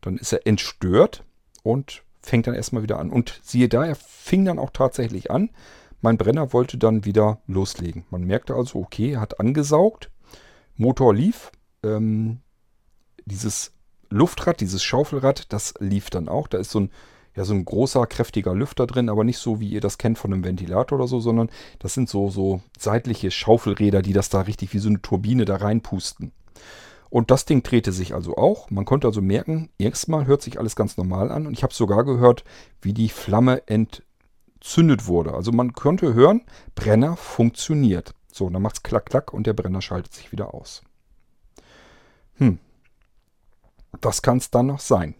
Dann 0.00 0.16
ist 0.16 0.32
er 0.32 0.46
entstört 0.46 1.24
und 1.62 2.02
fängt 2.22 2.46
dann 2.46 2.54
erstmal 2.54 2.82
wieder 2.82 2.98
an. 2.98 3.10
Und 3.10 3.40
siehe 3.42 3.68
da, 3.68 3.84
er 3.84 3.96
fing 3.96 4.44
dann 4.44 4.58
auch 4.58 4.70
tatsächlich 4.70 5.30
an. 5.30 5.50
Mein 6.00 6.18
Brenner 6.18 6.52
wollte 6.52 6.78
dann 6.78 7.04
wieder 7.04 7.40
loslegen. 7.46 8.04
Man 8.10 8.24
merkte 8.24 8.54
also, 8.54 8.80
okay, 8.80 9.12
er 9.12 9.20
hat 9.20 9.40
angesaugt. 9.40 10.10
Motor 10.76 11.14
lief. 11.14 11.52
Ähm, 11.82 12.40
dieses 13.24 13.72
Luftrad, 14.10 14.60
dieses 14.60 14.82
Schaufelrad, 14.82 15.52
das 15.52 15.74
lief 15.78 16.10
dann 16.10 16.28
auch. 16.28 16.48
Da 16.48 16.58
ist 16.58 16.70
so 16.70 16.80
ein 16.80 16.90
ja 17.36 17.44
so 17.44 17.54
ein 17.54 17.64
großer, 17.64 18.06
kräftiger 18.06 18.54
Lüfter 18.54 18.86
drin, 18.86 19.08
aber 19.08 19.22
nicht 19.22 19.38
so, 19.38 19.60
wie 19.60 19.68
ihr 19.68 19.80
das 19.80 19.98
kennt 19.98 20.18
von 20.18 20.32
einem 20.32 20.44
Ventilator 20.44 20.98
oder 20.98 21.06
so, 21.06 21.20
sondern 21.20 21.50
das 21.78 21.94
sind 21.94 22.08
so, 22.08 22.30
so 22.30 22.62
seitliche 22.78 23.30
Schaufelräder, 23.30 24.02
die 24.02 24.14
das 24.14 24.30
da 24.30 24.40
richtig 24.40 24.72
wie 24.72 24.78
so 24.78 24.88
eine 24.88 25.02
Turbine 25.02 25.44
da 25.44 25.56
reinpusten. 25.56 26.32
Und 27.08 27.30
das 27.30 27.44
Ding 27.44 27.62
drehte 27.62 27.92
sich 27.92 28.14
also 28.14 28.36
auch. 28.36 28.70
Man 28.70 28.84
konnte 28.84 29.06
also 29.06 29.22
merken, 29.22 29.70
erstmal 29.78 30.26
hört 30.26 30.42
sich 30.42 30.58
alles 30.58 30.74
ganz 30.74 30.96
normal 30.96 31.30
an. 31.30 31.46
Und 31.46 31.52
ich 31.52 31.62
habe 31.62 31.72
sogar 31.72 32.04
gehört, 32.04 32.44
wie 32.82 32.92
die 32.92 33.08
Flamme 33.08 33.62
entzündet 33.68 35.06
wurde. 35.06 35.34
Also 35.34 35.52
man 35.52 35.72
konnte 35.72 36.14
hören, 36.14 36.42
Brenner 36.74 37.16
funktioniert. 37.16 38.14
So, 38.32 38.50
dann 38.50 38.60
macht 38.60 38.76
es 38.76 38.82
klack, 38.82 39.06
klack 39.06 39.32
und 39.32 39.46
der 39.46 39.54
Brenner 39.54 39.80
schaltet 39.80 40.12
sich 40.12 40.32
wieder 40.32 40.52
aus. 40.52 40.82
Hm. 42.34 42.58
Was 44.02 44.20
kann 44.20 44.38
es 44.38 44.50
dann 44.50 44.66
noch 44.66 44.80
sein? 44.80 45.14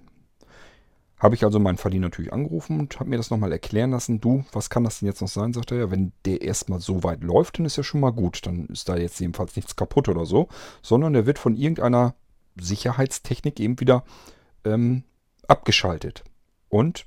Habe 1.18 1.34
ich 1.34 1.44
also 1.44 1.58
meinen 1.58 1.78
Verdiener 1.78 2.08
natürlich 2.08 2.32
angerufen 2.32 2.78
und 2.78 3.00
habe 3.00 3.08
mir 3.08 3.16
das 3.16 3.30
nochmal 3.30 3.52
erklären 3.52 3.90
lassen. 3.90 4.20
Du, 4.20 4.44
was 4.52 4.68
kann 4.68 4.84
das 4.84 4.98
denn 4.98 5.06
jetzt 5.06 5.22
noch 5.22 5.28
sein? 5.28 5.54
Sagt 5.54 5.70
er 5.72 5.78
ja, 5.78 5.90
wenn 5.90 6.12
der 6.26 6.42
erstmal 6.42 6.80
so 6.80 7.04
weit 7.04 7.22
läuft, 7.22 7.58
dann 7.58 7.64
ist 7.64 7.76
ja 7.76 7.82
schon 7.82 8.00
mal 8.00 8.10
gut. 8.10 8.44
Dann 8.46 8.66
ist 8.66 8.88
da 8.88 8.96
jetzt 8.96 9.18
jedenfalls 9.18 9.56
nichts 9.56 9.76
kaputt 9.76 10.08
oder 10.08 10.26
so. 10.26 10.48
Sondern 10.82 11.14
der 11.14 11.24
wird 11.24 11.38
von 11.38 11.56
irgendeiner 11.56 12.14
Sicherheitstechnik 12.60 13.60
eben 13.60 13.80
wieder 13.80 14.04
ähm, 14.64 15.04
abgeschaltet. 15.48 16.22
Und 16.68 17.06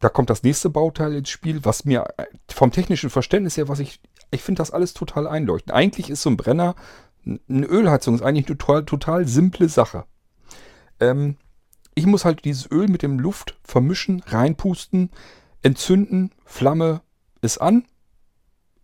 da 0.00 0.08
kommt 0.08 0.28
das 0.28 0.42
nächste 0.42 0.70
Bauteil 0.70 1.14
ins 1.14 1.30
Spiel, 1.30 1.64
was 1.64 1.84
mir 1.84 2.04
äh, 2.16 2.26
vom 2.48 2.72
technischen 2.72 3.10
Verständnis 3.10 3.56
her, 3.56 3.68
was 3.68 3.78
ich, 3.78 4.00
ich 4.30 4.42
finde 4.42 4.58
das 4.58 4.72
alles 4.72 4.92
total 4.92 5.28
einleuchtend. 5.28 5.72
Eigentlich 5.72 6.10
ist 6.10 6.22
so 6.22 6.30
ein 6.30 6.36
Brenner, 6.36 6.74
eine 7.24 7.66
Ölheizung 7.66 8.14
ist 8.16 8.22
eigentlich 8.22 8.46
eine 8.46 8.58
total, 8.58 8.84
total 8.84 9.26
simple 9.26 9.68
Sache. 9.68 10.04
Ähm, 11.00 11.36
ich 11.94 12.06
muss 12.06 12.24
halt 12.24 12.44
dieses 12.44 12.70
Öl 12.70 12.88
mit 12.88 13.02
dem 13.02 13.18
Luft 13.18 13.56
vermischen, 13.62 14.22
reinpusten, 14.26 15.10
entzünden, 15.62 16.32
Flamme 16.44 17.00
ist 17.40 17.58
an, 17.58 17.84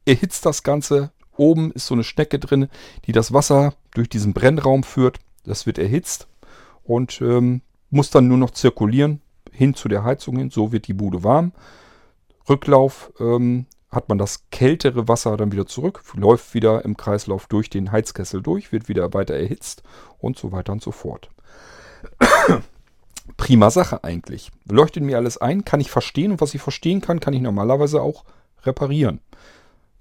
erhitzt 0.05 0.47
das 0.47 0.63
Ganze. 0.63 1.13
Oben 1.37 1.73
ist 1.73 1.87
so 1.87 1.95
eine 1.95 2.05
Schnecke 2.05 2.39
drin, 2.39 2.69
die 3.07 3.13
das 3.13 3.33
Wasser 3.33 3.75
durch 3.93 4.09
diesen 4.09 4.35
Brennraum 4.35 4.83
führt. 4.83 5.19
Das 5.45 5.67
wird 5.67 5.79
erhitzt 5.79 6.29
und 6.85 7.21
ähm, 7.23 7.63
muss 7.89 8.11
dann 8.11 8.29
nur 8.29 8.37
noch 8.37 8.51
zirkulieren 8.51 9.23
hin 9.53 9.75
zu 9.75 9.89
der 9.89 10.05
Heizung 10.05 10.37
hin. 10.37 10.51
So 10.51 10.73
wird 10.73 10.87
die 10.87 10.95
Bude 10.95 11.25
warm. 11.25 11.53
Rücklauf 12.49 13.13
ähm, 13.21 13.67
hat 13.91 14.09
man 14.09 14.19
das 14.19 14.49
kältere 14.51 15.09
Wasser 15.09 15.37
dann 15.37 15.53
wieder 15.53 15.67
zurück, 15.67 16.03
läuft 16.15 16.55
wieder 16.55 16.85
im 16.85 16.97
Kreislauf 16.97 17.47
durch 17.47 17.71
den 17.71 17.91
Heizkessel 17.91 18.43
durch, 18.43 18.71
wird 18.73 18.89
wieder 18.89 19.13
weiter 19.15 19.35
erhitzt 19.35 19.83
und 20.19 20.39
so 20.39 20.53
weiter 20.53 20.73
und 20.73 20.83
so 20.83 20.93
fort. 20.93 21.31
Prima 23.37 23.71
Sache 23.71 24.05
eigentlich. 24.05 24.51
Leuchtet 24.69 25.03
mir 25.03 25.17
alles 25.17 25.39
ein, 25.39 25.65
kann 25.65 25.81
ich 25.81 25.91
verstehen 25.91 26.33
und 26.33 26.41
was 26.41 26.55
ich 26.55 26.61
verstehen 26.61 27.01
kann, 27.01 27.21
kann 27.21 27.35
ich 27.35 27.41
normalerweise 27.41 28.03
auch 28.03 28.25
reparieren. 28.65 29.21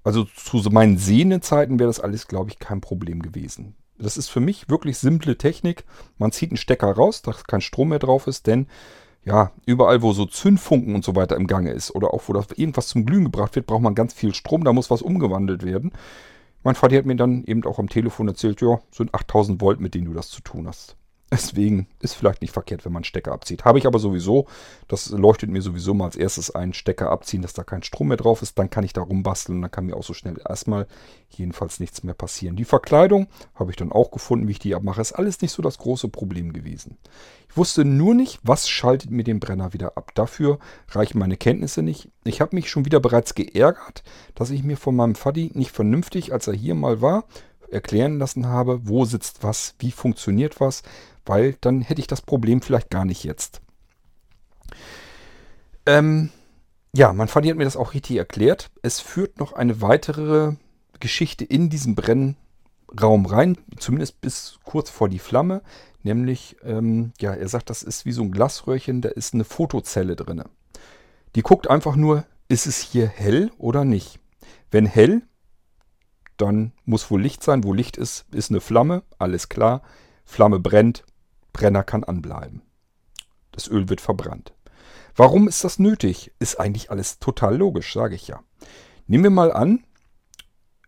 Also 0.02 0.24
zu 0.24 0.58
meinen 0.70 0.98
Sehnezeiten 0.98 1.78
wäre 1.78 1.88
das 1.88 2.00
alles, 2.00 2.26
glaube 2.26 2.50
ich, 2.50 2.58
kein 2.58 2.80
Problem 2.80 3.20
gewesen. 3.20 3.74
Das 3.98 4.16
ist 4.16 4.28
für 4.28 4.40
mich 4.40 4.70
wirklich 4.70 4.98
simple 4.98 5.36
Technik. 5.36 5.84
Man 6.16 6.32
zieht 6.32 6.50
einen 6.50 6.56
Stecker 6.56 6.90
raus, 6.90 7.22
dass 7.22 7.44
kein 7.44 7.60
Strom 7.60 7.90
mehr 7.90 7.98
drauf 7.98 8.26
ist, 8.26 8.46
denn 8.46 8.66
ja, 9.24 9.52
überall, 9.66 10.00
wo 10.00 10.12
so 10.12 10.24
Zündfunken 10.24 10.94
und 10.94 11.04
so 11.04 11.14
weiter 11.14 11.36
im 11.36 11.46
Gange 11.46 11.72
ist 11.72 11.94
oder 11.94 12.14
auch 12.14 12.22
wo 12.26 12.32
das 12.32 12.46
irgendwas 12.56 12.88
zum 12.88 13.04
Glühen 13.04 13.24
gebracht 13.24 13.54
wird, 13.54 13.66
braucht 13.66 13.82
man 13.82 13.94
ganz 13.94 14.14
viel 14.14 14.34
Strom, 14.34 14.64
da 14.64 14.72
muss 14.72 14.90
was 14.90 15.02
umgewandelt 15.02 15.62
werden. 15.62 15.92
Mein 16.62 16.74
Vater 16.74 16.96
hat 16.96 17.06
mir 17.06 17.16
dann 17.16 17.44
eben 17.44 17.64
auch 17.64 17.78
am 17.78 17.88
Telefon 17.88 18.28
erzählt, 18.28 18.62
ja, 18.62 18.80
sind 18.90 19.14
8000 19.14 19.60
Volt, 19.60 19.80
mit 19.80 19.94
denen 19.94 20.06
du 20.06 20.14
das 20.14 20.30
zu 20.30 20.40
tun 20.40 20.66
hast. 20.66 20.96
Deswegen 21.32 21.86
ist 22.00 22.14
vielleicht 22.14 22.42
nicht 22.42 22.52
verkehrt, 22.52 22.84
wenn 22.84 22.92
man 22.92 23.04
Stecker 23.04 23.30
abzieht. 23.32 23.64
Habe 23.64 23.78
ich 23.78 23.86
aber 23.86 24.00
sowieso. 24.00 24.46
Das 24.88 25.10
leuchtet 25.10 25.48
mir 25.48 25.62
sowieso 25.62 25.94
mal 25.94 26.06
als 26.06 26.16
erstes 26.16 26.52
ein. 26.52 26.72
Stecker 26.72 27.10
abziehen, 27.10 27.42
dass 27.42 27.52
da 27.52 27.62
kein 27.62 27.84
Strom 27.84 28.08
mehr 28.08 28.16
drauf 28.16 28.42
ist. 28.42 28.58
Dann 28.58 28.68
kann 28.68 28.82
ich 28.82 28.92
da 28.92 29.02
rumbasteln 29.02 29.58
und 29.58 29.62
dann 29.62 29.70
kann 29.70 29.86
mir 29.86 29.96
auch 29.96 30.02
so 30.02 30.12
schnell 30.12 30.40
erstmal 30.46 30.88
jedenfalls 31.28 31.78
nichts 31.78 32.02
mehr 32.02 32.14
passieren. 32.14 32.56
Die 32.56 32.64
Verkleidung 32.64 33.28
habe 33.54 33.70
ich 33.70 33.76
dann 33.76 33.92
auch 33.92 34.10
gefunden, 34.10 34.48
wie 34.48 34.52
ich 34.52 34.58
die 34.58 34.74
abmache. 34.74 35.00
Ist 35.00 35.12
alles 35.12 35.40
nicht 35.40 35.52
so 35.52 35.62
das 35.62 35.78
große 35.78 36.08
Problem 36.08 36.52
gewesen. 36.52 36.98
Ich 37.48 37.56
wusste 37.56 37.84
nur 37.84 38.14
nicht, 38.14 38.40
was 38.42 38.68
schaltet 38.68 39.10
mir 39.10 39.24
den 39.24 39.38
Brenner 39.38 39.72
wieder 39.72 39.96
ab. 39.96 40.12
Dafür 40.14 40.58
reichen 40.88 41.18
meine 41.18 41.36
Kenntnisse 41.36 41.82
nicht. 41.82 42.08
Ich 42.24 42.40
habe 42.40 42.56
mich 42.56 42.70
schon 42.70 42.84
wieder 42.84 42.98
bereits 42.98 43.34
geärgert, 43.34 44.02
dass 44.34 44.50
ich 44.50 44.64
mir 44.64 44.76
von 44.76 44.96
meinem 44.96 45.14
Faddy 45.14 45.52
nicht 45.54 45.70
vernünftig, 45.70 46.32
als 46.32 46.48
er 46.48 46.54
hier 46.54 46.74
mal 46.74 47.00
war, 47.00 47.24
erklären 47.70 48.18
lassen 48.18 48.46
habe, 48.46 48.80
wo 48.88 49.04
sitzt 49.04 49.42
was, 49.42 49.74
wie 49.78 49.90
funktioniert 49.90 50.60
was, 50.60 50.82
weil 51.26 51.56
dann 51.60 51.80
hätte 51.80 52.00
ich 52.00 52.06
das 52.06 52.22
Problem 52.22 52.62
vielleicht 52.62 52.90
gar 52.90 53.04
nicht 53.04 53.24
jetzt. 53.24 53.60
Ähm, 55.86 56.30
ja, 56.94 57.12
mein 57.12 57.28
Vater 57.28 57.48
hat 57.48 57.56
mir 57.56 57.64
das 57.64 57.76
auch 57.76 57.94
richtig 57.94 58.16
erklärt. 58.16 58.70
Es 58.82 59.00
führt 59.00 59.38
noch 59.38 59.52
eine 59.52 59.80
weitere 59.80 60.54
Geschichte 60.98 61.44
in 61.44 61.70
diesen 61.70 61.94
Brennraum 61.94 63.26
rein, 63.26 63.56
zumindest 63.78 64.20
bis 64.20 64.58
kurz 64.64 64.90
vor 64.90 65.08
die 65.08 65.18
Flamme. 65.18 65.62
Nämlich, 66.02 66.56
ähm, 66.62 67.12
ja, 67.20 67.32
er 67.32 67.48
sagt, 67.48 67.70
das 67.70 67.82
ist 67.82 68.06
wie 68.06 68.12
so 68.12 68.22
ein 68.22 68.32
Glasröhrchen, 68.32 69.02
da 69.02 69.10
ist 69.10 69.34
eine 69.34 69.44
Fotozelle 69.44 70.16
drin. 70.16 70.42
Die 71.34 71.42
guckt 71.42 71.68
einfach 71.68 71.94
nur, 71.94 72.24
ist 72.48 72.66
es 72.66 72.78
hier 72.78 73.06
hell 73.06 73.50
oder 73.58 73.84
nicht. 73.84 74.18
Wenn 74.70 74.86
hell, 74.86 75.22
dann 76.36 76.72
muss 76.84 77.10
wohl 77.10 77.20
Licht 77.20 77.42
sein. 77.42 77.64
Wo 77.64 77.72
Licht 77.72 77.96
ist, 77.96 78.24
ist 78.32 78.50
eine 78.50 78.60
Flamme, 78.60 79.02
alles 79.18 79.48
klar. 79.48 79.82
Flamme 80.24 80.58
brennt, 80.58 81.04
Brenner 81.52 81.82
kann 81.82 82.04
anbleiben. 82.04 82.62
Das 83.52 83.68
Öl 83.68 83.88
wird 83.88 84.00
verbrannt. 84.00 84.54
Warum 85.16 85.48
ist 85.48 85.64
das 85.64 85.78
nötig? 85.78 86.32
Ist 86.38 86.60
eigentlich 86.60 86.90
alles 86.90 87.18
total 87.18 87.56
logisch, 87.56 87.92
sage 87.92 88.14
ich 88.14 88.28
ja. 88.28 88.42
Nehmen 89.06 89.24
wir 89.24 89.30
mal 89.30 89.52
an, 89.52 89.84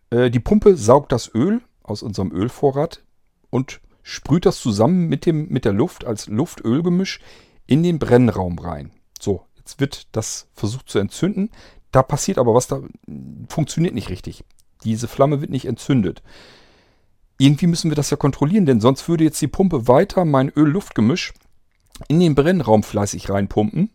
äh, 0.09 0.29
die 0.29 0.39
Pumpe 0.39 0.77
saugt 0.77 1.11
das 1.11 1.33
Öl 1.33 1.61
aus 1.83 2.03
unserem 2.03 2.31
Ölvorrat 2.31 3.03
und 3.49 3.81
sprüht 4.01 4.45
das 4.45 4.59
zusammen 4.59 5.07
mit, 5.07 5.25
dem, 5.25 5.49
mit 5.49 5.65
der 5.65 5.73
Luft 5.73 6.05
als 6.05 6.27
Luft-Öl-Gemisch 6.27 7.19
in 7.65 7.83
den 7.83 7.99
Brennraum 7.99 8.57
rein. 8.59 8.91
So, 9.19 9.45
jetzt 9.57 9.79
wird 9.79 10.07
das 10.15 10.49
versucht 10.53 10.89
zu 10.89 10.99
entzünden. 10.99 11.51
Da 11.91 12.01
passiert 12.01 12.37
aber 12.37 12.53
was, 12.53 12.67
da 12.67 12.81
funktioniert 13.49 13.93
nicht 13.93 14.09
richtig. 14.09 14.43
Diese 14.83 15.07
Flamme 15.07 15.41
wird 15.41 15.51
nicht 15.51 15.65
entzündet 15.65 16.23
irgendwie 17.37 17.67
müssen 17.67 17.91
wir 17.91 17.95
das 17.95 18.09
ja 18.09 18.17
kontrollieren, 18.17 18.65
denn 18.65 18.79
sonst 18.79 19.07
würde 19.09 19.23
jetzt 19.23 19.41
die 19.41 19.47
Pumpe 19.47 19.87
weiter 19.87 20.25
mein 20.25 20.49
Öl-Luft-Gemisch 20.49 21.33
in 22.07 22.19
den 22.19 22.35
Brennraum 22.35 22.83
fleißig 22.83 23.29
reinpumpen. 23.29 23.89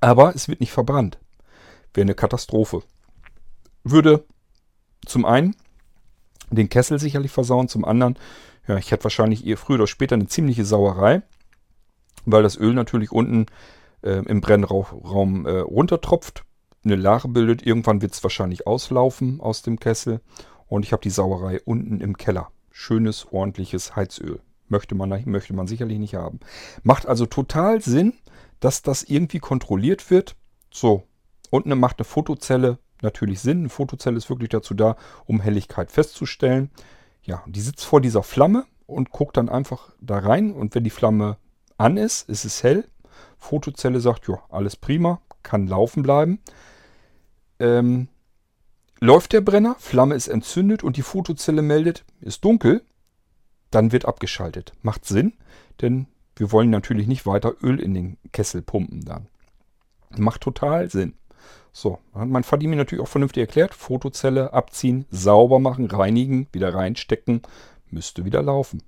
Aber 0.00 0.34
es 0.34 0.48
wird 0.48 0.60
nicht 0.60 0.72
verbrannt. 0.72 1.18
Wäre 1.92 2.04
eine 2.04 2.14
Katastrophe. 2.14 2.82
Würde 3.84 4.24
zum 5.06 5.24
einen 5.24 5.56
den 6.50 6.68
Kessel 6.68 6.98
sicherlich 6.98 7.30
versauen, 7.30 7.68
zum 7.68 7.84
anderen, 7.84 8.18
ja, 8.66 8.76
ich 8.76 8.90
hätte 8.90 9.04
wahrscheinlich 9.04 9.46
eher 9.46 9.56
früher 9.56 9.76
oder 9.76 9.86
später 9.86 10.14
eine 10.14 10.26
ziemliche 10.26 10.64
Sauerei, 10.64 11.22
weil 12.24 12.42
das 12.42 12.56
Öl 12.56 12.74
natürlich 12.74 13.12
unten 13.12 13.46
äh, 14.02 14.22
im 14.24 14.40
Brennraum 14.40 15.46
äh, 15.46 15.58
runtertropft, 15.58 16.44
eine 16.84 16.96
Lache 16.96 17.28
bildet. 17.28 17.64
Irgendwann 17.64 18.02
wird 18.02 18.14
es 18.14 18.22
wahrscheinlich 18.22 18.66
auslaufen 18.66 19.40
aus 19.40 19.62
dem 19.62 19.78
Kessel 19.78 20.20
und 20.70 20.84
ich 20.84 20.92
habe 20.92 21.02
die 21.02 21.10
Sauerei 21.10 21.60
unten 21.64 22.00
im 22.00 22.16
Keller. 22.16 22.50
Schönes, 22.70 23.26
ordentliches 23.32 23.96
Heizöl. 23.96 24.40
Möchte 24.68 24.94
man, 24.94 25.10
möchte 25.26 25.52
man 25.52 25.66
sicherlich 25.66 25.98
nicht 25.98 26.14
haben. 26.14 26.38
Macht 26.84 27.06
also 27.06 27.26
total 27.26 27.82
Sinn, 27.82 28.14
dass 28.60 28.80
das 28.80 29.02
irgendwie 29.02 29.40
kontrolliert 29.40 30.10
wird. 30.10 30.36
So, 30.70 31.02
unten 31.50 31.76
macht 31.78 31.98
eine 31.98 32.04
Fotozelle 32.04 32.78
natürlich 33.02 33.40
Sinn. 33.40 33.58
Eine 33.58 33.68
Fotozelle 33.68 34.16
ist 34.16 34.30
wirklich 34.30 34.50
dazu 34.50 34.74
da, 34.74 34.96
um 35.26 35.40
Helligkeit 35.40 35.90
festzustellen. 35.90 36.70
Ja, 37.22 37.42
die 37.46 37.60
sitzt 37.60 37.84
vor 37.84 38.00
dieser 38.00 38.22
Flamme 38.22 38.64
und 38.86 39.10
guckt 39.10 39.36
dann 39.36 39.48
einfach 39.48 39.92
da 40.00 40.20
rein. 40.20 40.52
Und 40.52 40.76
wenn 40.76 40.84
die 40.84 40.90
Flamme 40.90 41.36
an 41.78 41.96
ist, 41.96 42.28
ist 42.28 42.44
es 42.44 42.62
hell. 42.62 42.88
Fotozelle 43.38 43.98
sagt, 43.98 44.28
ja, 44.28 44.40
alles 44.48 44.76
prima, 44.76 45.20
kann 45.42 45.66
laufen 45.66 46.04
bleiben. 46.04 46.38
Ähm, 47.58 48.06
Läuft 49.02 49.32
der 49.32 49.40
Brenner, 49.40 49.76
Flamme 49.78 50.14
ist 50.14 50.28
entzündet 50.28 50.84
und 50.84 50.98
die 50.98 51.02
Fotozelle 51.02 51.62
meldet, 51.62 52.04
ist 52.20 52.44
dunkel, 52.44 52.84
dann 53.70 53.92
wird 53.92 54.04
abgeschaltet. 54.04 54.74
Macht 54.82 55.06
Sinn, 55.06 55.32
denn 55.80 56.06
wir 56.36 56.52
wollen 56.52 56.68
natürlich 56.68 57.06
nicht 57.06 57.24
weiter 57.24 57.54
Öl 57.62 57.80
in 57.80 57.94
den 57.94 58.18
Kessel 58.32 58.60
pumpen 58.60 59.04
dann. 59.06 59.28
Macht 60.18 60.42
total 60.42 60.90
Sinn. 60.90 61.14
So, 61.72 61.98
hat 62.14 62.28
mein 62.28 62.44
Vati 62.44 62.66
mir 62.66 62.76
natürlich 62.76 63.02
auch 63.02 63.08
vernünftig 63.08 63.40
erklärt. 63.40 63.74
Fotozelle 63.74 64.52
abziehen, 64.52 65.06
sauber 65.10 65.60
machen, 65.60 65.86
reinigen, 65.86 66.48
wieder 66.52 66.74
reinstecken, 66.74 67.40
müsste 67.90 68.26
wieder 68.26 68.42
laufen. 68.42 68.82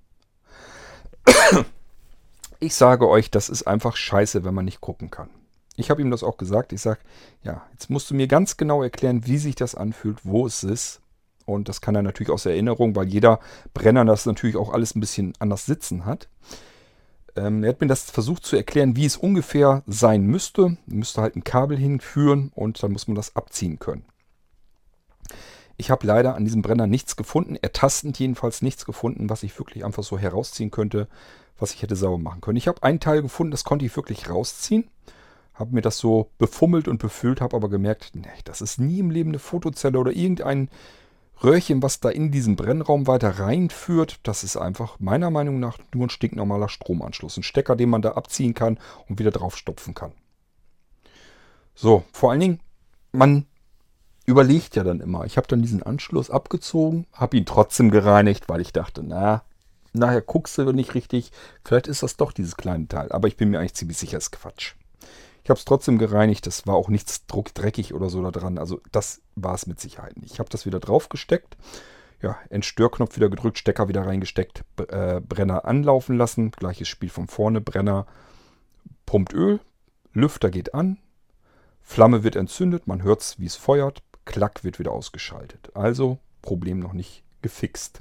Ich 2.61 2.75
sage 2.75 3.09
euch, 3.09 3.31
das 3.31 3.49
ist 3.49 3.63
einfach 3.63 3.97
scheiße, 3.97 4.45
wenn 4.45 4.55
man 4.55 4.67
nicht 4.67 4.81
gucken 4.81 5.11
kann. 5.11 5.31
Ich 5.77 5.91
habe 5.91 6.03
ihm 6.03 6.11
das 6.11 6.23
auch 6.23 6.37
gesagt. 6.37 6.73
Ich 6.73 6.83
sage, 6.83 7.01
ja, 7.43 7.63
jetzt 7.73 7.89
musst 7.89 8.11
du 8.11 8.15
mir 8.15 8.27
ganz 8.27 8.57
genau 8.57 8.83
erklären, 8.83 9.27
wie 9.27 9.39
sich 9.39 9.55
das 9.55 9.75
anfühlt, 9.75 10.25
wo 10.25 10.47
es 10.47 10.65
ist. 10.65 11.01
Und 11.47 11.69
das 11.69 11.81
kann 11.81 11.95
er 11.95 12.03
natürlich 12.03 12.31
aus 12.31 12.47
Erinnerung, 12.47 12.95
weil 12.95 13.09
jeder 13.09 13.41
Brenner 13.75 14.05
das 14.05 14.27
natürlich 14.27 14.57
auch 14.57 14.73
alles 14.73 14.95
ein 14.95 15.01
bisschen 15.01 15.33
anders 15.39 15.67
sitzen 15.67 16.05
hat. 16.05 16.29
Ähm, 17.35 17.65
er 17.65 17.71
hat 17.71 17.81
mir 17.81 17.87
das 17.87 18.11
versucht 18.11 18.45
zu 18.45 18.57
erklären, 18.57 18.97
wie 18.97 19.07
es 19.07 19.17
ungefähr 19.17 19.83
sein 19.87 20.25
müsste. 20.25 20.77
Müsste 20.87 21.23
halt 21.23 21.37
ein 21.37 21.45
Kabel 21.45 21.79
hinführen 21.79 22.53
und 22.55 22.83
dann 22.83 22.93
muss 22.93 23.09
man 23.09 23.15
das 23.15 23.35
abziehen 23.35 23.79
können. 23.79 24.05
Ich 25.79 25.91
habe 25.91 26.07
leider 26.07 26.37
an 26.37 26.45
diesem 26.45 26.63
Brenner 26.63 26.87
nichts 26.87 27.17
gefunden, 27.17 27.57
ertastend 27.57 28.19
jedenfalls 28.19 28.63
nichts 28.63 28.85
gefunden, 28.85 29.31
was 29.31 29.43
ich 29.43 29.59
wirklich 29.59 29.85
einfach 29.85 30.05
so 30.05 30.19
herausziehen 30.19 30.71
könnte, 30.71 31.09
was 31.59 31.73
ich 31.73 31.83
hätte 31.83 31.97
sauber 31.97 32.19
machen 32.19 32.43
können. 32.43 32.59
Ich 32.59 32.69
habe 32.69 32.83
einen 32.83 33.01
Teil 33.01 33.23
gefunden, 33.23 33.51
das 33.51 33.65
konnte 33.65 33.87
ich 33.87 33.97
wirklich 33.97 34.29
rausziehen 34.29 34.91
habe 35.55 35.75
mir 35.75 35.83
das 35.83 35.99
so 35.99 36.31
befummelt 36.39 36.89
und 36.89 36.99
befüllt, 36.99 37.41
habe 37.41 37.57
aber 37.57 37.69
gemerkt, 37.69 38.13
nee, 38.15 38.27
das 38.45 38.61
ist 38.61 38.81
nie 38.81 38.99
im 38.99 39.11
Leben 39.11 39.31
eine 39.31 39.39
Fotozelle 39.39 39.99
oder 39.99 40.13
irgendein 40.13 40.69
Röhrchen, 41.43 41.83
was 41.83 42.01
da 42.01 42.09
in 42.09 42.31
diesen 42.31 42.57
Brennraum 42.57 43.07
weiter 43.07 43.41
reinführt, 43.41 44.21
das 44.23 44.45
ist 44.45 44.57
einfach 44.57 45.01
meiner 45.01 45.31
Meinung 45.31 45.59
nach 45.59 45.79
nur 45.93 46.07
ein 46.07 46.11
stinknormaler 46.11 46.69
Stromanschluss. 46.69 47.37
Ein 47.37 47.43
Stecker, 47.43 47.75
den 47.75 47.91
man 47.91 48.03
da 48.03 48.13
abziehen 48.13 48.55
kann 48.55 48.79
und 49.09 49.19
wieder 49.19 49.33
draufstopfen 49.33 49.95
kann. 49.95 50.13
So, 51.75 52.05
vor 52.13 52.31
allen 52.31 52.41
Dingen, 52.41 52.61
man 53.11 53.47
überlegt 54.25 54.77
ja 54.77 54.85
dann 54.85 55.01
immer. 55.01 55.25
Ich 55.25 55.37
habe 55.37 55.49
dann 55.49 55.63
diesen 55.63 55.83
Anschluss 55.83 56.31
abgezogen, 56.31 57.07
habe 57.13 57.37
ihn 57.37 57.47
trotzdem 57.47 57.91
gereinigt, 57.91 58.49
weil 58.49 58.61
ich 58.61 58.73
dachte, 58.73 59.03
na, 59.03 59.43
nachher 59.93 60.23
guckst 60.23 60.59
du 60.59 60.73
nicht 60.73 60.95
richtig. 60.95 61.33
Vielleicht 61.65 61.89
ist 61.89 62.03
das 62.03 62.17
doch 62.17 62.33
dieses 62.33 62.57
kleine 62.57 62.87
Teil. 62.87 63.11
Aber 63.11 63.27
ich 63.27 63.37
bin 63.37 63.51
mir 63.51 63.59
eigentlich 63.59 63.75
ziemlich 63.75 63.99
sicher, 63.99 64.19
es 64.19 64.25
ist 64.25 64.33
Quatsch. 64.33 64.75
Ich 65.45 65.51
habe 65.51 65.59
es 65.59 65.65
trotzdem 65.65 65.99
gereinigt. 65.99 66.47
Es 66.47 66.67
war 66.67 66.75
auch 66.77 66.89
nichts 66.89 67.27
druckdreckig 67.27 67.95
oder 67.95 68.09
so 68.09 68.23
da 68.23 68.31
dran. 68.31 68.59
Also 68.59 68.81
das 68.93 69.23
war 69.35 69.55
es 69.55 69.67
mit 69.67 69.81
Sicherheit 69.81 70.17
nicht. 70.17 70.33
Ich 70.35 70.39
habe 70.39 70.51
das 70.51 70.67
wieder 70.67 70.81
drauf 70.81 71.09
gesteckt. 71.09 71.57
Ja, 72.21 72.39
Entstörknopf 72.51 73.17
wieder 73.17 73.29
gedrückt, 73.29 73.59
Stecker 73.59 73.89
wieder 73.89 74.07
reingesteckt, 74.07 74.63
äh, 74.89 75.21
Brenner 75.21 75.65
anlaufen 75.65 76.17
lassen. 76.17 76.53
Gleiches 76.53 76.87
Spiel 76.87 77.11
von 77.11 77.27
vorne. 77.27 77.61
Brenner 77.61 78.07
pumpt 79.07 79.33
Öl, 79.33 79.61
Lüfter 80.13 80.51
geht 80.51 80.75
an, 80.75 80.99
Flamme 81.83 82.23
wird 82.23 82.37
entzündet, 82.37 82.87
man 82.87 83.03
hört 83.03 83.21
es, 83.21 83.39
wie 83.39 83.47
es 83.47 83.57
feuert, 83.57 84.03
Klack 84.25 84.65
wird 84.65 84.79
wieder 84.79 84.93
ausgeschaltet. 84.93 85.71
Also 85.75 86.19
Problem 86.41 86.79
noch 86.79 86.93
nicht 86.93 87.23
gefixt. 87.43 88.01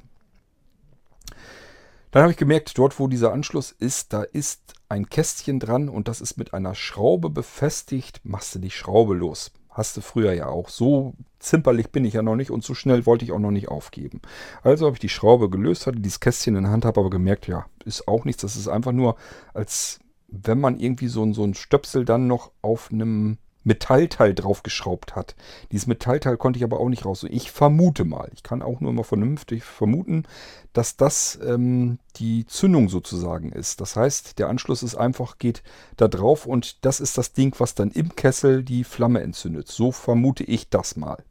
Dann 2.12 2.22
habe 2.22 2.32
ich 2.32 2.38
gemerkt, 2.38 2.76
dort 2.76 3.00
wo 3.00 3.08
dieser 3.08 3.32
Anschluss 3.32 3.72
ist, 3.72 4.12
da 4.12 4.22
ist 4.22 4.74
ein 4.90 5.08
Kästchen 5.08 5.58
dran 5.58 5.88
und 5.88 6.08
das 6.08 6.20
ist 6.20 6.36
mit 6.36 6.52
einer 6.52 6.74
Schraube 6.74 7.30
befestigt. 7.30 8.20
Machst 8.22 8.54
du 8.54 8.58
die 8.58 8.70
Schraube 8.70 9.14
los. 9.14 9.50
Hast 9.70 9.96
du 9.96 10.02
früher 10.02 10.34
ja 10.34 10.48
auch. 10.48 10.68
So 10.68 11.14
zimperlich 11.38 11.90
bin 11.90 12.04
ich 12.04 12.12
ja 12.12 12.20
noch 12.20 12.36
nicht 12.36 12.50
und 12.50 12.62
so 12.62 12.74
schnell 12.74 13.06
wollte 13.06 13.24
ich 13.24 13.32
auch 13.32 13.38
noch 13.38 13.50
nicht 13.50 13.68
aufgeben. 13.68 14.20
Also 14.62 14.84
habe 14.84 14.96
ich 14.96 15.00
die 15.00 15.08
Schraube 15.08 15.48
gelöst, 15.48 15.86
hatte 15.86 16.00
dieses 16.00 16.20
Kästchen 16.20 16.54
in 16.54 16.64
der 16.64 16.72
Hand, 16.72 16.84
habe 16.84 17.00
aber 17.00 17.08
gemerkt, 17.08 17.48
ja, 17.48 17.64
ist 17.86 18.06
auch 18.06 18.26
nichts. 18.26 18.42
Das 18.42 18.56
ist 18.56 18.68
einfach 18.68 18.92
nur, 18.92 19.16
als 19.54 19.98
wenn 20.28 20.60
man 20.60 20.78
irgendwie 20.78 21.08
so, 21.08 21.32
so 21.32 21.44
ein 21.44 21.54
Stöpsel 21.54 22.04
dann 22.04 22.26
noch 22.26 22.52
auf 22.60 22.90
einem 22.92 23.38
Metallteil 23.64 24.34
draufgeschraubt 24.34 25.14
hat. 25.14 25.34
Dieses 25.70 25.86
Metallteil 25.86 26.36
konnte 26.36 26.58
ich 26.58 26.64
aber 26.64 26.80
auch 26.80 26.88
nicht 26.88 27.04
raus. 27.04 27.24
Ich 27.28 27.50
vermute 27.50 28.04
mal, 28.04 28.30
ich 28.34 28.42
kann 28.42 28.62
auch 28.62 28.80
nur 28.80 28.92
mal 28.92 29.04
vernünftig 29.04 29.64
vermuten, 29.64 30.24
dass 30.72 30.96
das 30.96 31.38
ähm, 31.44 31.98
die 32.16 32.46
Zündung 32.46 32.88
sozusagen 32.88 33.52
ist. 33.52 33.80
Das 33.80 33.96
heißt, 33.96 34.38
der 34.38 34.48
Anschluss 34.48 34.82
ist 34.82 34.94
einfach, 34.94 35.38
geht 35.38 35.62
da 35.96 36.08
drauf 36.08 36.46
und 36.46 36.84
das 36.84 37.00
ist 37.00 37.18
das 37.18 37.32
Ding, 37.32 37.54
was 37.58 37.74
dann 37.74 37.90
im 37.90 38.16
Kessel 38.16 38.62
die 38.62 38.84
Flamme 38.84 39.20
entzündet. 39.20 39.68
So 39.68 39.92
vermute 39.92 40.44
ich 40.44 40.68
das 40.68 40.96
mal. 40.96 41.22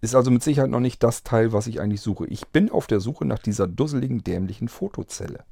Ist 0.00 0.16
also 0.16 0.32
mit 0.32 0.42
Sicherheit 0.42 0.70
noch 0.70 0.80
nicht 0.80 1.02
das 1.04 1.22
Teil, 1.22 1.52
was 1.52 1.68
ich 1.68 1.80
eigentlich 1.80 2.00
suche. 2.00 2.26
Ich 2.26 2.48
bin 2.48 2.70
auf 2.70 2.88
der 2.88 2.98
Suche 2.98 3.24
nach 3.24 3.38
dieser 3.38 3.68
dusseligen, 3.68 4.24
dämlichen 4.24 4.68
Fotozelle. 4.68 5.44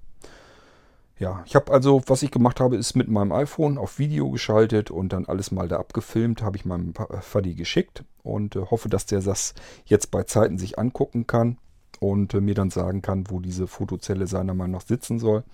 Ja, 1.21 1.43
ich 1.45 1.55
habe 1.55 1.71
also, 1.71 2.03
was 2.07 2.23
ich 2.23 2.31
gemacht 2.31 2.61
habe, 2.61 2.79
ist 2.79 2.97
mit 2.97 3.09
meinem 3.09 3.31
iPhone 3.33 3.77
auf 3.77 3.99
Video 3.99 4.31
geschaltet 4.31 4.91
und 4.91 5.13
dann 5.13 5.27
alles 5.27 5.51
mal 5.51 5.69
da 5.69 5.79
abgefilmt, 5.79 6.43
habe 6.43 6.57
ich 6.57 6.65
meinem 6.65 6.95
Faddy 6.95 7.55
geschickt 7.55 8.05
und 8.23 8.57
äh, 8.57 8.61
hoffe, 8.71 8.89
dass 8.89 9.05
der 9.05 9.21
das 9.21 9.53
jetzt 9.85 10.11
bei 10.11 10.23
Zeiten 10.23 10.57
sich 10.57 10.79
angucken 10.79 11.27
kann 11.27 11.59
und 12.01 12.33
äh, 12.33 12.41
mir 12.41 12.55
dann 12.55 12.71
sagen 12.71 13.03
kann, 13.03 13.25
wo 13.29 13.39
diese 13.39 13.67
Fotozelle 13.67 14.27
seiner 14.27 14.55
Meinung 14.55 14.73
nach 14.73 14.87
sitzen 14.87 15.19
soll. 15.19 15.45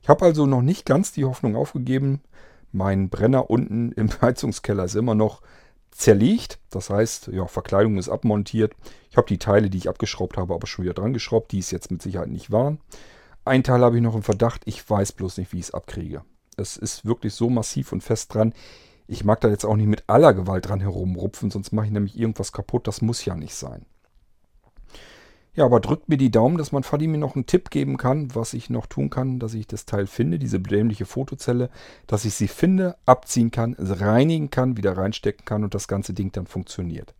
Ich 0.00 0.08
habe 0.08 0.24
also 0.24 0.46
noch 0.46 0.62
nicht 0.62 0.86
ganz 0.86 1.10
die 1.10 1.24
Hoffnung 1.24 1.56
aufgegeben. 1.56 2.20
Mein 2.70 3.08
Brenner 3.08 3.50
unten 3.50 3.90
im 3.96 4.08
Heizungskeller 4.20 4.84
ist 4.84 4.94
immer 4.94 5.16
noch 5.16 5.42
zerlegt. 5.90 6.60
Das 6.70 6.88
heißt, 6.88 7.30
ja, 7.32 7.48
Verkleidung 7.48 7.98
ist 7.98 8.08
abmontiert. 8.08 8.74
Ich 9.10 9.16
habe 9.16 9.26
die 9.26 9.38
Teile, 9.38 9.70
die 9.70 9.78
ich 9.78 9.88
abgeschraubt 9.88 10.36
habe, 10.36 10.54
aber 10.54 10.68
schon 10.68 10.84
wieder 10.84 10.94
dran 10.94 11.12
geschraubt, 11.14 11.50
die 11.50 11.58
es 11.58 11.72
jetzt 11.72 11.90
mit 11.90 12.00
Sicherheit 12.00 12.28
nicht 12.28 12.52
waren. 12.52 12.78
Ein 13.46 13.62
Teil 13.62 13.80
habe 13.82 13.94
ich 13.94 14.02
noch 14.02 14.16
im 14.16 14.24
Verdacht, 14.24 14.62
ich 14.64 14.90
weiß 14.90 15.12
bloß 15.12 15.38
nicht, 15.38 15.52
wie 15.52 15.60
ich 15.60 15.66
es 15.66 15.74
abkriege. 15.74 16.24
Es 16.56 16.76
ist 16.76 17.04
wirklich 17.04 17.32
so 17.32 17.48
massiv 17.48 17.92
und 17.92 18.02
fest 18.02 18.34
dran. 18.34 18.52
Ich 19.06 19.22
mag 19.22 19.40
da 19.40 19.48
jetzt 19.48 19.64
auch 19.64 19.76
nicht 19.76 19.86
mit 19.86 20.02
aller 20.08 20.34
Gewalt 20.34 20.68
dran 20.68 20.80
herumrupfen, 20.80 21.52
sonst 21.52 21.70
mache 21.70 21.86
ich 21.86 21.92
nämlich 21.92 22.18
irgendwas 22.18 22.50
kaputt. 22.50 22.88
Das 22.88 23.02
muss 23.02 23.24
ja 23.24 23.36
nicht 23.36 23.54
sein. 23.54 23.86
Ja, 25.54 25.64
aber 25.64 25.78
drückt 25.78 26.08
mir 26.08 26.16
die 26.16 26.32
Daumen, 26.32 26.58
dass 26.58 26.72
man 26.72 26.82
Fadi 26.82 27.06
mir 27.06 27.18
noch 27.18 27.36
einen 27.36 27.46
Tipp 27.46 27.70
geben 27.70 27.98
kann, 27.98 28.34
was 28.34 28.52
ich 28.52 28.68
noch 28.68 28.86
tun 28.86 29.10
kann, 29.10 29.38
dass 29.38 29.54
ich 29.54 29.68
das 29.68 29.86
Teil 29.86 30.08
finde, 30.08 30.40
diese 30.40 30.58
dämliche 30.58 31.06
Fotozelle, 31.06 31.70
dass 32.08 32.24
ich 32.24 32.34
sie 32.34 32.48
finde, 32.48 32.96
abziehen 33.06 33.52
kann, 33.52 33.76
reinigen 33.78 34.50
kann, 34.50 34.76
wieder 34.76 34.96
reinstecken 34.96 35.44
kann 35.44 35.62
und 35.62 35.72
das 35.72 35.86
ganze 35.86 36.14
Ding 36.14 36.32
dann 36.32 36.48
funktioniert. 36.48 37.14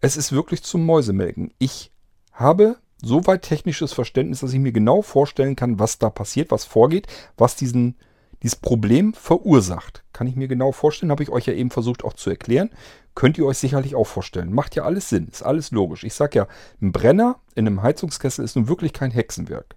Es 0.00 0.16
ist 0.16 0.32
wirklich 0.32 0.64
zum 0.64 0.84
Mäusemelken. 0.84 1.54
Ich 1.58 1.92
habe 2.32 2.76
so 3.04 3.26
weit 3.26 3.42
technisches 3.42 3.92
Verständnis, 3.92 4.40
dass 4.40 4.52
ich 4.52 4.58
mir 4.58 4.72
genau 4.72 5.02
vorstellen 5.02 5.56
kann, 5.56 5.78
was 5.78 5.98
da 5.98 6.10
passiert, 6.10 6.50
was 6.50 6.64
vorgeht, 6.64 7.06
was 7.36 7.56
diesen, 7.56 7.96
dieses 8.42 8.56
Problem 8.56 9.14
verursacht. 9.14 10.02
Kann 10.12 10.26
ich 10.26 10.36
mir 10.36 10.48
genau 10.48 10.72
vorstellen, 10.72 11.10
habe 11.10 11.22
ich 11.22 11.30
euch 11.30 11.46
ja 11.46 11.52
eben 11.52 11.70
versucht 11.70 12.04
auch 12.04 12.14
zu 12.14 12.30
erklären. 12.30 12.70
Könnt 13.14 13.38
ihr 13.38 13.46
euch 13.46 13.58
sicherlich 13.58 13.94
auch 13.94 14.06
vorstellen. 14.06 14.52
Macht 14.52 14.74
ja 14.74 14.84
alles 14.84 15.08
Sinn, 15.08 15.28
ist 15.30 15.42
alles 15.42 15.70
logisch. 15.70 16.04
Ich 16.04 16.14
sage 16.14 16.38
ja, 16.38 16.48
ein 16.80 16.92
Brenner 16.92 17.36
in 17.54 17.66
einem 17.66 17.82
Heizungskessel 17.82 18.44
ist 18.44 18.56
nun 18.56 18.68
wirklich 18.68 18.92
kein 18.92 19.10
Hexenwerk. 19.10 19.76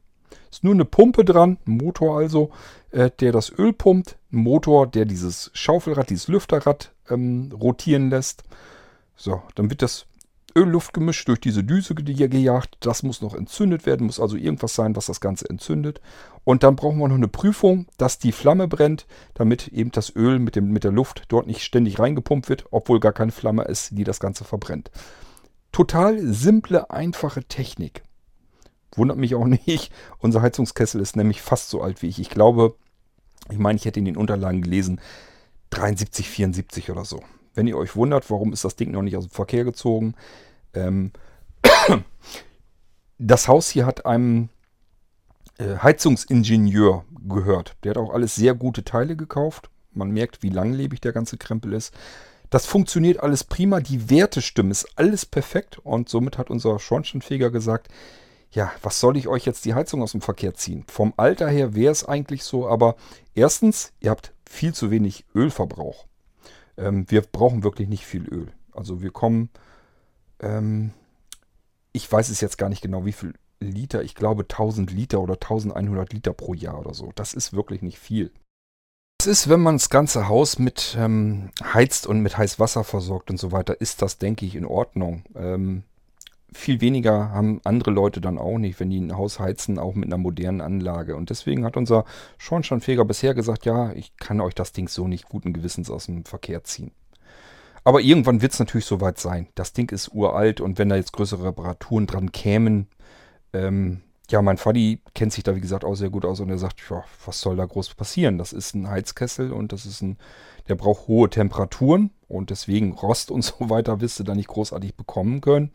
Ist 0.49 0.63
nur 0.63 0.73
eine 0.73 0.85
Pumpe 0.85 1.25
dran, 1.25 1.57
ein 1.67 1.77
Motor 1.77 2.17
also, 2.17 2.51
äh, 2.91 3.11
der 3.19 3.31
das 3.31 3.51
Öl 3.51 3.73
pumpt, 3.73 4.17
ein 4.31 4.37
Motor, 4.37 4.87
der 4.87 5.05
dieses 5.05 5.51
Schaufelrad, 5.53 6.09
dieses 6.09 6.27
Lüfterrad 6.27 6.93
ähm, 7.09 7.51
rotieren 7.53 8.09
lässt. 8.09 8.43
So, 9.15 9.41
dann 9.55 9.69
wird 9.69 9.81
das 9.81 10.05
Öl-Luft-Gemisch 10.57 11.23
durch 11.25 11.39
diese 11.39 11.63
Düse 11.63 11.93
gejagt. 11.93 12.77
Das 12.79 13.03
muss 13.03 13.21
noch 13.21 13.35
entzündet 13.35 13.85
werden, 13.85 14.07
muss 14.07 14.19
also 14.19 14.35
irgendwas 14.35 14.73
sein, 14.73 14.95
was 14.95 15.05
das 15.05 15.21
Ganze 15.21 15.47
entzündet. 15.49 16.01
Und 16.43 16.63
dann 16.63 16.75
brauchen 16.75 16.97
wir 16.97 17.07
noch 17.07 17.15
eine 17.15 17.27
Prüfung, 17.27 17.85
dass 17.97 18.17
die 18.17 18.31
Flamme 18.31 18.67
brennt, 18.67 19.05
damit 19.35 19.67
eben 19.67 19.91
das 19.91 20.15
Öl 20.15 20.39
mit, 20.39 20.55
dem, 20.55 20.71
mit 20.71 20.83
der 20.83 20.91
Luft 20.91 21.25
dort 21.27 21.45
nicht 21.45 21.61
ständig 21.61 21.99
reingepumpt 21.99 22.49
wird, 22.49 22.65
obwohl 22.71 22.99
gar 22.99 23.13
keine 23.13 23.31
Flamme 23.31 23.63
ist, 23.63 23.91
die 23.91 24.03
das 24.03 24.19
Ganze 24.19 24.45
verbrennt. 24.45 24.89
Total 25.71 26.19
simple, 26.19 26.89
einfache 26.89 27.43
Technik. 27.43 28.01
Wundert 28.95 29.17
mich 29.17 29.35
auch 29.35 29.45
nicht. 29.67 29.91
Unser 30.17 30.41
Heizungskessel 30.41 31.01
ist 31.01 31.15
nämlich 31.15 31.41
fast 31.41 31.69
so 31.69 31.81
alt 31.81 32.01
wie 32.01 32.07
ich. 32.07 32.19
Ich 32.19 32.31
glaube, 32.31 32.75
ich 33.51 33.59
meine, 33.59 33.77
ich 33.77 33.85
hätte 33.85 33.99
in 33.99 34.05
den 34.05 34.17
Unterlagen 34.17 34.63
gelesen, 34.63 34.99
73, 35.69 36.27
74 36.27 36.89
oder 36.89 37.05
so. 37.05 37.21
Wenn 37.53 37.67
ihr 37.67 37.77
euch 37.77 37.95
wundert, 37.95 38.29
warum 38.29 38.53
ist 38.53 38.63
das 38.63 38.75
Ding 38.75 38.91
noch 38.91 39.01
nicht 39.01 39.17
aus 39.17 39.27
dem 39.27 39.31
Verkehr 39.31 39.63
gezogen, 39.63 40.15
ähm, 40.73 41.11
das 43.17 43.47
Haus 43.47 43.69
hier 43.69 43.85
hat 43.85 44.05
einem 44.05 44.49
äh, 45.57 45.77
Heizungsingenieur 45.77 47.05
gehört. 47.27 47.75
Der 47.83 47.91
hat 47.91 47.97
auch 47.97 48.13
alles 48.13 48.35
sehr 48.35 48.53
gute 48.53 48.83
Teile 48.83 49.15
gekauft. 49.15 49.69
Man 49.91 50.11
merkt, 50.11 50.43
wie 50.43 50.49
langlebig 50.49 51.01
der 51.01 51.13
ganze 51.13 51.37
Krempel 51.37 51.73
ist. 51.73 51.93
Das 52.49 52.65
funktioniert 52.65 53.19
alles 53.19 53.43
prima. 53.43 53.79
Die 53.79 54.09
Werte 54.09 54.41
stimmen. 54.41 54.71
Ist 54.71 54.87
alles 54.95 55.25
perfekt. 55.25 55.79
Und 55.79 56.09
somit 56.09 56.37
hat 56.37 56.49
unser 56.49 56.79
Schornsteinfeger 56.79 57.49
gesagt, 57.49 57.89
ja, 58.51 58.71
was 58.81 58.99
soll 58.99 59.17
ich 59.17 59.27
euch 59.27 59.45
jetzt 59.45 59.65
die 59.65 59.73
Heizung 59.73 60.01
aus 60.01 60.13
dem 60.13 60.21
Verkehr 60.21 60.53
ziehen? 60.53 60.85
Vom 60.87 61.13
Alter 61.17 61.49
her 61.49 61.75
wäre 61.75 61.91
es 61.91 62.05
eigentlich 62.05 62.43
so, 62.43 62.67
aber 62.67 62.95
erstens, 63.35 63.91
ihr 63.99 64.09
habt 64.09 64.33
viel 64.49 64.73
zu 64.73 64.89
wenig 64.89 65.25
Ölverbrauch. 65.35 66.05
Ähm, 66.77 67.05
wir 67.09 67.21
brauchen 67.21 67.63
wirklich 67.63 67.89
nicht 67.89 68.05
viel 68.05 68.25
Öl. 68.27 68.47
Also 68.71 69.01
wir 69.01 69.11
kommen 69.11 69.49
ähm, 70.39 70.91
ich 71.91 72.11
weiß 72.11 72.29
es 72.29 72.41
jetzt 72.41 72.57
gar 72.57 72.69
nicht 72.69 72.81
genau, 72.81 73.05
wie 73.05 73.11
viel 73.11 73.33
Liter. 73.59 74.03
Ich 74.03 74.15
glaube 74.15 74.43
1000 74.43 74.91
Liter 74.91 75.19
oder 75.19 75.33
1100 75.35 76.13
Liter 76.13 76.33
pro 76.33 76.53
Jahr 76.53 76.79
oder 76.79 76.93
so. 76.93 77.11
Das 77.15 77.33
ist 77.33 77.53
wirklich 77.53 77.81
nicht 77.81 77.99
viel. 77.99 78.31
Das 79.19 79.27
ist, 79.27 79.49
wenn 79.49 79.61
man 79.61 79.75
das 79.75 79.89
ganze 79.89 80.27
Haus 80.27 80.59
mit 80.59 80.95
ähm, 80.99 81.49
heizt 81.63 82.05
und 82.05 82.21
mit 82.21 82.37
heißem 82.37 82.59
Wasser 82.59 82.83
versorgt 82.83 83.31
und 83.31 83.39
so 83.39 83.51
weiter, 83.51 83.81
ist 83.81 84.03
das, 84.03 84.19
denke 84.19 84.45
ich, 84.45 84.55
in 84.55 84.65
Ordnung. 84.65 85.23
Ähm, 85.35 85.83
viel 86.53 86.81
weniger 86.81 87.31
haben 87.31 87.59
andere 87.63 87.91
Leute 87.91 88.21
dann 88.21 88.37
auch 88.37 88.57
nicht, 88.57 88.79
wenn 88.79 88.89
die 88.89 88.99
ein 88.99 89.17
Haus 89.17 89.39
heizen, 89.39 89.79
auch 89.79 89.95
mit 89.95 90.05
einer 90.05 90.17
modernen 90.17 90.61
Anlage. 90.61 91.15
Und 91.15 91.29
deswegen 91.31 91.65
hat 91.65 91.77
unser 91.77 92.05
Schornsteinfeger 92.37 93.05
bisher 93.05 93.33
gesagt, 93.33 93.65
ja, 93.65 93.91
ich 93.93 94.15
kann 94.17 94.39
euch 94.39 94.53
das 94.53 94.71
Ding 94.71 94.87
so 94.87 95.07
nicht 95.07 95.27
guten 95.27 95.51
Gewissens 95.51 95.89
aus 95.89 96.05
dem 96.05 96.23
Verkehr 96.23 96.63
ziehen. 96.63 96.91
Aber 97.87 98.01
irgendwann 98.01 98.41
wird 98.41 98.51
es 98.51 98.59
natürlich 98.59 98.83
soweit 98.83 99.17
sein. 99.17 99.47
Das 99.55 99.71
Ding 99.71 99.89
ist 99.93 100.13
uralt 100.13 100.59
und 100.59 100.77
wenn 100.77 100.89
da 100.89 100.97
jetzt 100.97 101.13
größere 101.13 101.45
Reparaturen 101.45 102.05
dran 102.05 102.33
kämen, 102.33 102.87
ähm, 103.53 104.01
ja, 104.29 104.41
mein 104.41 104.57
Vati 104.57 104.99
kennt 105.15 105.31
sich 105.31 105.45
da 105.45 105.55
wie 105.55 105.61
gesagt 105.61 105.85
auch 105.85 105.95
sehr 105.95 106.09
gut 106.09 106.25
aus 106.25 106.41
und 106.41 106.49
er 106.49 106.57
sagt, 106.57 106.81
ja, 106.89 107.05
was 107.25 107.39
soll 107.39 107.55
da 107.55 107.63
groß 107.63 107.93
passieren? 107.93 108.37
Das 108.37 108.51
ist 108.51 108.75
ein 108.75 108.89
Heizkessel 108.89 109.53
und 109.53 109.71
das 109.71 109.85
ist 109.85 110.01
ein, 110.01 110.17
der 110.67 110.75
braucht 110.75 111.07
hohe 111.07 111.29
Temperaturen 111.29 112.11
und 112.27 112.49
deswegen 112.49 112.91
Rost 112.91 113.31
und 113.31 113.41
so 113.45 113.69
weiter 113.69 114.01
wirst 114.01 114.19
du 114.19 114.25
da 114.25 114.35
nicht 114.35 114.49
großartig 114.49 114.97
bekommen 114.97 115.39
können. 115.39 115.71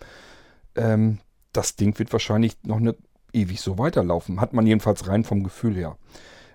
Ähm, 0.74 1.18
das 1.54 1.76
Ding 1.76 1.98
wird 1.98 2.12
wahrscheinlich 2.12 2.62
noch 2.62 2.76
eine 2.76 2.94
ewig 3.32 3.62
so 3.62 3.78
weiterlaufen. 3.78 4.38
Hat 4.38 4.52
man 4.52 4.66
jedenfalls 4.66 5.08
rein 5.08 5.24
vom 5.24 5.44
Gefühl 5.44 5.76
her. 5.76 5.96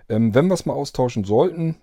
Ähm, 0.08 0.36
wenn 0.36 0.46
wir 0.46 0.54
es 0.54 0.66
mal 0.66 0.74
austauschen 0.74 1.24
sollten, 1.24 1.78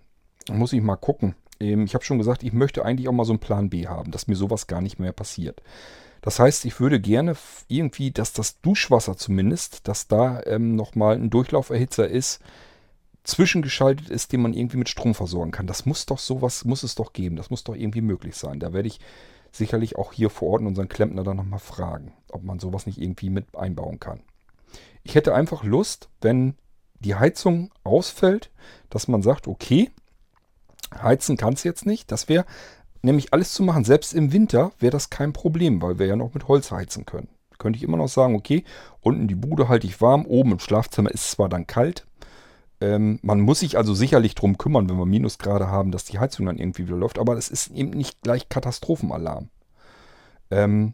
muss 0.50 0.72
ich 0.72 0.82
mal 0.82 0.96
gucken. 0.96 1.36
Ähm, 1.60 1.86
ich 1.86 1.94
habe 1.94 2.04
schon 2.04 2.18
gesagt, 2.18 2.44
ich 2.44 2.54
möchte 2.54 2.86
eigentlich 2.86 3.08
auch 3.08 3.13
mal 3.13 3.26
so 3.26 3.34
einen 3.34 3.39
Plan 3.39 3.70
B 3.70 3.88
haben, 3.88 4.12
dass 4.12 4.28
mir 4.28 4.36
sowas 4.36 4.68
gar 4.68 4.82
nicht 4.82 5.00
mehr 5.00 5.12
passiert. 5.12 5.62
Das 6.22 6.39
heißt, 6.39 6.65
ich 6.65 6.80
würde 6.80 7.00
gerne 7.00 7.36
irgendwie, 7.68 8.12
dass 8.12 8.34
das 8.34 8.60
Duschwasser 8.62 9.15
zumindest, 9.15 9.88
dass 9.88 10.08
da 10.08 10.41
ähm, 10.46 10.76
nochmal 10.76 11.15
ein 11.15 11.30
Durchlauferhitzer 11.30 12.08
ist, 12.08 12.41
zwischengeschaltet 13.24 14.10
ist, 14.10 14.32
den 14.32 14.41
man 14.41 14.54
irgendwie 14.54 14.78
mit 14.78 14.89
Strom 14.89 15.13
versorgen 15.13 15.52
kann. 15.52 15.68
Das 15.68 15.86
muss 15.86 16.06
doch 16.06 16.20
sowas, 16.20 16.65
muss 16.65 16.84
es 16.84 16.96
doch 16.96 17.13
geben. 17.13 17.36
Das 17.36 17.50
muss 17.50 17.63
doch 17.63 17.76
irgendwie 17.76 18.02
möglich 18.02 18.36
sein. 18.36 18.60
Da 18.60 18.74
werde 18.74 18.88
ich 18.88 19.00
sicherlich 19.52 19.98
auch 19.98 20.13
hier 20.13 20.30
vor 20.30 20.50
Ort 20.50 20.62
unseren 20.62 20.89
Klempner 20.89 21.24
dann 21.24 21.38
nochmal 21.38 21.60
fragen, 21.60 22.13
ob 22.32 22.44
man 22.44 22.60
sowas 22.60 22.86
nicht 22.86 23.00
irgendwie 23.00 23.30
mit 23.30 23.56
einbauen 23.56 24.00
kann. 24.00 24.22
Ich 25.04 25.15
hätte 25.15 25.34
einfach 25.34 25.63
Lust, 25.63 26.10
wenn 26.22 26.56
die 27.00 27.15
Heizung 27.15 27.72
ausfällt, 27.84 28.52
dass 28.89 29.08
man 29.08 29.22
sagt, 29.22 29.48
okay, 29.48 29.91
heizen 30.93 31.38
kann 31.38 31.54
es 31.54 31.63
jetzt 31.63 31.86
nicht. 31.86 32.12
Das 32.12 32.30
wäre 32.30 32.45
nämlich 33.02 33.34
alles 33.34 33.54
zu 33.54 33.63
machen. 33.63 33.84
Selbst 33.84 34.13
im 34.13 34.34
Winter 34.34 34.71
wäre 34.80 34.91
das 34.91 35.10
kein 35.10 35.34
Problem, 35.34 35.82
weil 35.82 36.00
wir 36.00 36.08
ja 36.08 36.15
noch 36.15 36.34
mit 36.34 36.48
Holz 36.48 36.71
heizen 36.71 37.06
können. 37.06 37.30
Könnte 37.58 37.78
ich 37.78 37.84
immer 37.84 37.98
noch 37.98 38.10
sagen, 38.10 38.36
okay, 38.36 38.63
unten 39.02 39.28
die 39.28 39.36
Bude 39.36 39.69
halte 39.69 39.88
ich 39.88 40.02
warm, 40.02 40.26
oben 40.26 40.54
im 40.54 40.60
Schlafzimmer 40.60 41.12
ist 41.12 41.26
es 41.26 41.32
zwar 41.32 41.50
dann 41.50 41.67
kalt. 41.67 42.06
Ähm, 42.82 43.19
man 43.21 43.39
muss 43.39 43.62
sich 43.62 43.78
also 43.78 43.93
sicherlich 43.93 44.36
darum 44.36 44.58
kümmern, 44.58 44.89
wenn 44.89 44.98
wir 44.98 45.06
Minusgrade 45.06 45.67
haben, 45.67 45.91
dass 45.91 46.04
die 46.04 46.19
Heizung 46.19 46.45
dann 46.45 46.58
irgendwie 46.58 46.88
wieder 46.88 46.98
läuft, 46.98 47.17
aber 47.17 47.38
es 47.38 47.48
ist 47.48 47.71
eben 47.71 47.91
nicht 47.91 48.21
gleich 48.21 48.50
Katastrophenalarm. 48.50 49.50
Ähm, 50.52 50.93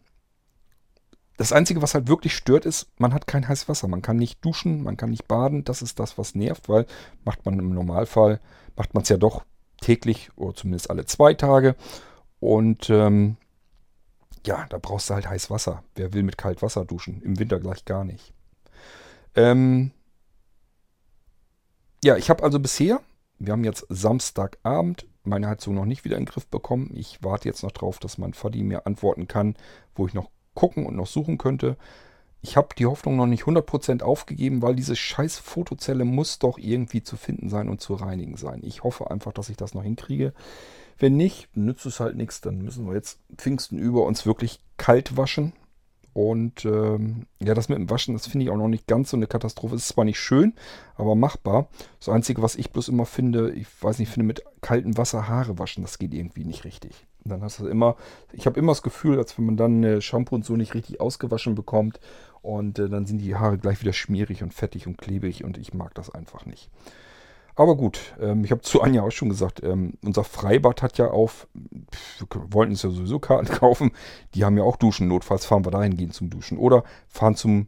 das 1.38 1.54
Einzige, 1.54 1.82
was 1.82 1.96
halt 1.96 2.08
wirklich 2.08 2.36
stört, 2.36 2.68
ist, 2.68 2.88
man 3.00 3.16
hat 3.16 3.26
kein 3.26 3.48
heißes 3.48 3.68
Wasser. 3.68 3.88
Man 3.88 4.04
kann 4.04 4.18
nicht 4.18 4.46
duschen, 4.46 4.84
man 4.84 4.96
kann 4.96 5.10
nicht 5.10 5.28
baden. 5.28 5.64
Das 5.64 5.82
ist 5.82 6.00
das, 6.00 6.20
was 6.20 6.36
nervt, 6.36 6.70
weil 6.70 6.86
macht 7.24 7.46
man 7.46 7.58
im 7.58 7.74
Normalfall, 7.74 8.40
macht 8.76 8.94
man 8.94 9.02
es 9.02 9.10
ja 9.10 9.18
doch 9.18 9.44
täglich 9.82 10.30
oder 10.38 10.56
zumindest 10.56 10.90
alle 10.90 11.06
zwei 11.06 11.34
Tage. 11.34 11.76
Und 12.40 12.90
ähm, 12.90 13.36
ja, 14.46 14.66
da 14.70 14.78
brauchst 14.78 15.10
du 15.10 15.14
halt 15.14 15.30
heiß 15.30 15.50
Wasser. 15.50 15.84
Wer 15.96 16.14
will 16.14 16.24
mit 16.24 16.38
kalt 16.38 16.62
Wasser 16.62 16.86
duschen? 16.86 17.22
Im 17.22 17.38
Winter 17.38 17.60
gleich 17.60 17.86
gar 17.86 18.04
nicht. 18.04 18.34
Ähm 19.36 19.92
ja, 22.04 22.16
ich 22.18 22.30
habe 22.30 22.44
also 22.44 22.60
bisher, 22.60 23.02
wir 23.38 23.54
haben 23.54 23.64
jetzt 23.64 23.86
Samstagabend, 23.90 25.06
meine 25.24 25.48
Heizung 25.48 25.76
noch 25.76 25.86
nicht 25.86 26.04
wieder 26.04 26.18
in 26.18 26.24
den 26.24 26.32
Griff 26.32 26.48
bekommen. 26.48 26.90
Ich 26.96 27.24
warte 27.24 27.48
jetzt 27.48 27.62
noch 27.62 27.72
drauf, 27.72 28.00
dass 28.00 28.18
mein 28.18 28.34
Vati 28.34 28.64
mir 28.64 28.88
antworten 28.88 29.28
kann, 29.28 29.56
wo 29.96 30.08
ich 30.08 30.14
noch 30.16 30.32
gucken 30.56 30.86
und 30.86 30.96
noch 30.96 31.08
suchen 31.08 31.38
könnte. 31.38 31.78
Ich 32.44 32.58
habe 32.58 32.70
die 32.76 32.88
Hoffnung 32.88 33.18
noch 33.18 33.28
nicht 33.28 33.44
100% 33.44 34.02
aufgegeben, 34.02 34.62
weil 34.64 34.76
diese 34.76 34.96
scheiß 34.96 35.38
Fotozelle 35.38 36.06
muss 36.06 36.40
doch 36.40 36.58
irgendwie 36.58 37.04
zu 37.04 37.16
finden 37.16 37.50
sein 37.50 37.70
und 37.70 37.82
zu 37.82 37.94
reinigen 37.94 38.36
sein. 38.36 38.62
Ich 38.64 38.84
hoffe 38.84 39.12
einfach, 39.12 39.32
dass 39.32 39.50
ich 39.50 39.58
das 39.58 39.76
noch 39.76 39.84
hinkriege. 39.84 40.34
Wenn 40.98 41.18
nicht, 41.18 41.56
nützt 41.56 41.86
es 41.86 42.00
halt 42.00 42.16
nichts. 42.16 42.42
Dann 42.42 42.60
müssen 42.60 42.88
wir 42.88 42.96
jetzt 42.96 43.20
Pfingsten 43.36 43.78
über 43.78 44.06
uns 44.06 44.26
wirklich 44.26 44.60
kalt 44.78 45.18
waschen. 45.18 45.54
Und 46.14 46.66
ähm, 46.66 47.26
ja, 47.40 47.54
das 47.54 47.70
mit 47.70 47.78
dem 47.78 47.90
Waschen, 47.90 48.14
das 48.14 48.28
finde 48.28 48.46
ich 48.46 48.50
auch 48.50 48.58
noch 48.58 48.68
nicht 48.68 48.86
ganz 48.86 49.12
so 49.12 49.18
eine 49.18 49.28
Katastrophe. 49.28 49.76
Es 49.76 49.84
ist 49.84 49.90
zwar 49.90 50.04
nicht 50.04 50.20
schön, 50.20 50.54
aber 50.96 51.16
machbar. 51.16 51.70
Das 52.00 52.10
Einzige, 52.10 52.42
was 52.42 52.56
ich 52.56 52.72
bloß 52.72 52.90
immer 52.90 53.06
finde, 53.06 53.52
ich 53.52 53.68
weiß 53.82 54.00
nicht, 54.00 54.10
finde 54.10 54.26
mit 54.26 54.44
kaltem 54.60 54.98
Wasser 54.98 55.30
Haare 55.30 55.58
waschen, 55.58 55.84
das 55.84 56.00
geht 56.00 56.14
irgendwie 56.14 56.44
nicht 56.44 56.66
richtig. 56.66 57.08
dann 57.24 57.42
hast 57.42 57.60
du 57.60 57.68
immer, 57.68 57.96
ich 58.34 58.46
habe 58.46 58.60
immer 58.60 58.74
das 58.74 58.84
Gefühl, 58.84 59.18
als 59.20 59.38
wenn 59.38 59.46
man 59.46 59.58
dann 59.58 60.02
Shampoo 60.02 60.36
und 60.36 60.44
so 60.44 60.58
nicht 60.58 60.74
richtig 60.74 61.00
ausgewaschen 61.00 61.56
bekommt 61.56 62.02
und 62.42 62.80
äh, 62.80 62.90
dann 62.90 63.06
sind 63.06 63.20
die 63.20 63.36
Haare 63.36 63.58
gleich 63.58 63.82
wieder 63.82 63.94
schmierig 63.94 64.44
und 64.44 64.54
fettig 64.54 64.88
und 64.88 64.98
klebrig 64.98 65.44
und 65.44 65.58
ich 65.58 65.74
mag 65.74 65.94
das 65.96 66.10
einfach 66.10 66.46
nicht. 66.46 66.70
Aber 67.56 67.76
gut, 67.76 68.16
ähm, 68.20 68.44
ich 68.44 68.52
habe 68.52 68.62
zu 68.62 68.82
Anja 68.82 69.04
auch 69.04 69.12
schon 69.12 69.30
gesagt, 69.30 69.62
ähm, 69.64 69.94
unser 70.04 70.24
Freibad 70.24 70.82
hat 70.82 70.98
ja 70.98 71.08
auf, 71.08 71.48
wir 71.54 72.28
wollten 72.54 72.74
es 72.74 72.84
ja 72.84 72.90
sowieso 72.90 73.20
Karten 73.20 73.46
kaufen, 73.54 73.92
die 74.34 74.46
haben 74.46 74.58
ja 74.58 74.64
auch 74.64 74.78
Duschen, 74.78 75.08
notfalls 75.08 75.46
fahren 75.46 75.66
wir 75.66 75.72
dahin 75.72 75.98
gehen 75.98 76.12
zum 76.12 76.30
Duschen. 76.30 76.58
Oder 76.58 76.84
fahren 77.08 77.36
zum, 77.36 77.68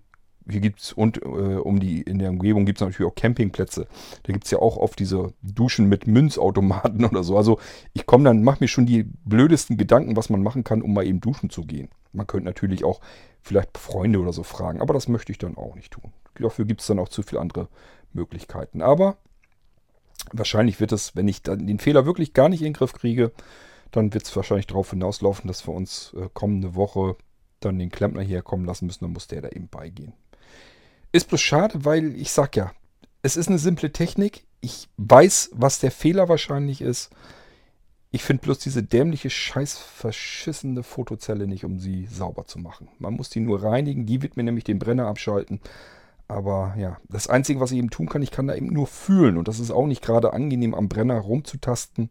hier 0.50 0.60
gibt 0.60 0.82
es, 0.82 0.94
und 0.94 1.22
äh, 1.22 1.28
um 1.28 1.80
die, 1.80 2.02
in 2.02 2.20
der 2.20 2.30
Umgebung 2.30 2.66
gibt 2.66 2.80
es 2.80 2.86
natürlich 2.86 3.12
auch 3.12 3.16
Campingplätze. 3.16 3.88
Da 4.24 4.34
gibt 4.34 4.46
es 4.46 4.52
ja 4.52 4.60
auch 4.60 4.78
oft 4.78 5.00
diese 5.00 5.34
Duschen 5.42 5.88
mit 5.88 6.08
Münzautomaten 6.08 7.06
oder 7.10 7.24
so. 7.24 7.38
Also 7.38 7.60
ich 7.94 8.06
komme 8.06 8.26
dann, 8.26 8.44
mache 8.44 8.58
mir 8.62 8.68
schon 8.68 8.86
die 8.86 9.04
blödesten 9.26 9.78
Gedanken, 9.78 10.16
was 10.16 10.30
man 10.30 10.44
machen 10.44 10.64
kann, 10.64 10.82
um 10.82 10.94
mal 10.94 11.06
eben 11.06 11.22
duschen 11.22 11.50
zu 11.50 11.64
gehen. 11.64 11.90
Man 12.12 12.28
könnte 12.28 12.46
natürlich 12.46 12.84
auch 12.84 13.02
vielleicht 13.42 13.78
Freunde 13.78 14.20
oder 14.20 14.34
so 14.34 14.44
fragen, 14.44 14.82
aber 14.82 14.94
das 14.94 15.08
möchte 15.08 15.32
ich 15.32 15.38
dann 15.38 15.58
auch 15.58 15.76
nicht 15.76 15.92
tun. 15.92 16.12
Dafür 16.36 16.66
gibt 16.66 16.82
es 16.82 16.88
dann 16.88 17.00
auch 17.00 17.10
zu 17.10 17.24
viele 17.24 17.42
andere 17.42 17.68
Möglichkeiten. 18.14 18.82
Aber 18.82 19.18
wahrscheinlich 20.32 20.80
wird 20.80 20.92
es, 20.92 21.16
wenn 21.16 21.28
ich 21.28 21.42
dann 21.42 21.68
den 21.68 21.80
Fehler 21.80 22.06
wirklich 22.06 22.34
gar 22.34 22.50
nicht 22.50 22.62
in 22.62 22.68
den 22.68 22.74
Griff 22.74 22.94
kriege, 22.94 23.32
dann 23.92 24.14
wird 24.14 24.24
es 24.24 24.36
wahrscheinlich 24.36 24.68
darauf 24.68 24.90
hinauslaufen, 24.90 25.48
dass 25.48 25.68
wir 25.68 25.74
uns 25.74 26.14
äh, 26.18 26.28
kommende 26.34 26.76
Woche 26.76 27.16
dann 27.60 27.80
den 27.80 27.92
Klempner 27.92 28.22
hierher 28.22 28.42
kommen 28.42 28.66
lassen 28.66 28.88
müssen. 28.88 29.04
Dann 29.04 29.14
muss 29.14 29.28
der 29.28 29.42
da 29.42 29.50
eben 29.50 29.68
beigehen. 29.68 30.14
Ist 31.14 31.28
bloß 31.30 31.42
schade, 31.42 31.86
weil 31.86 32.16
ich 32.16 32.32
sag 32.32 32.56
ja, 32.56 32.72
es 33.22 33.38
ist 33.38 33.48
eine 33.48 33.60
simple 33.60 33.92
Technik. 33.92 34.46
Ich 34.62 34.90
weiß, 34.98 35.52
was 35.54 35.80
der 35.80 35.92
Fehler 35.92 36.28
wahrscheinlich 36.28 36.82
ist. 36.82 37.12
Ich 38.10 38.24
finde 38.24 38.42
bloß 38.42 38.58
diese 38.60 38.82
dämliche, 38.82 39.30
scheiß 39.30 39.78
verschissene 39.78 40.82
Fotozelle 40.82 41.48
nicht, 41.48 41.66
um 41.66 41.80
sie 41.80 42.08
sauber 42.08 42.46
zu 42.46 42.58
machen. 42.58 42.90
Man 42.98 43.14
muss 43.14 43.30
die 43.30 43.42
nur 43.42 43.62
reinigen. 43.62 44.08
Die 44.08 44.24
wird 44.24 44.38
mir 44.38 44.44
nämlich 44.44 44.64
den 44.64 44.80
Brenner 44.80 45.06
abschalten. 45.06 45.62
Aber 46.28 46.74
ja, 46.80 46.98
das 47.10 47.28
Einzige, 47.28 47.60
was 47.60 47.72
ich 47.72 47.78
eben 47.78 47.92
tun 47.92 48.10
kann, 48.10 48.24
ich 48.24 48.32
kann 48.32 48.48
da 48.48 48.56
eben 48.56 48.74
nur 48.74 48.88
fühlen. 48.88 49.38
Und 49.38 49.48
das 49.48 49.60
ist 49.60 49.70
auch 49.70 49.86
nicht 49.86 50.02
gerade 50.02 50.34
angenehm, 50.34 50.74
am 50.74 50.90
Brenner 50.90 51.20
rumzutasten. 51.20 52.10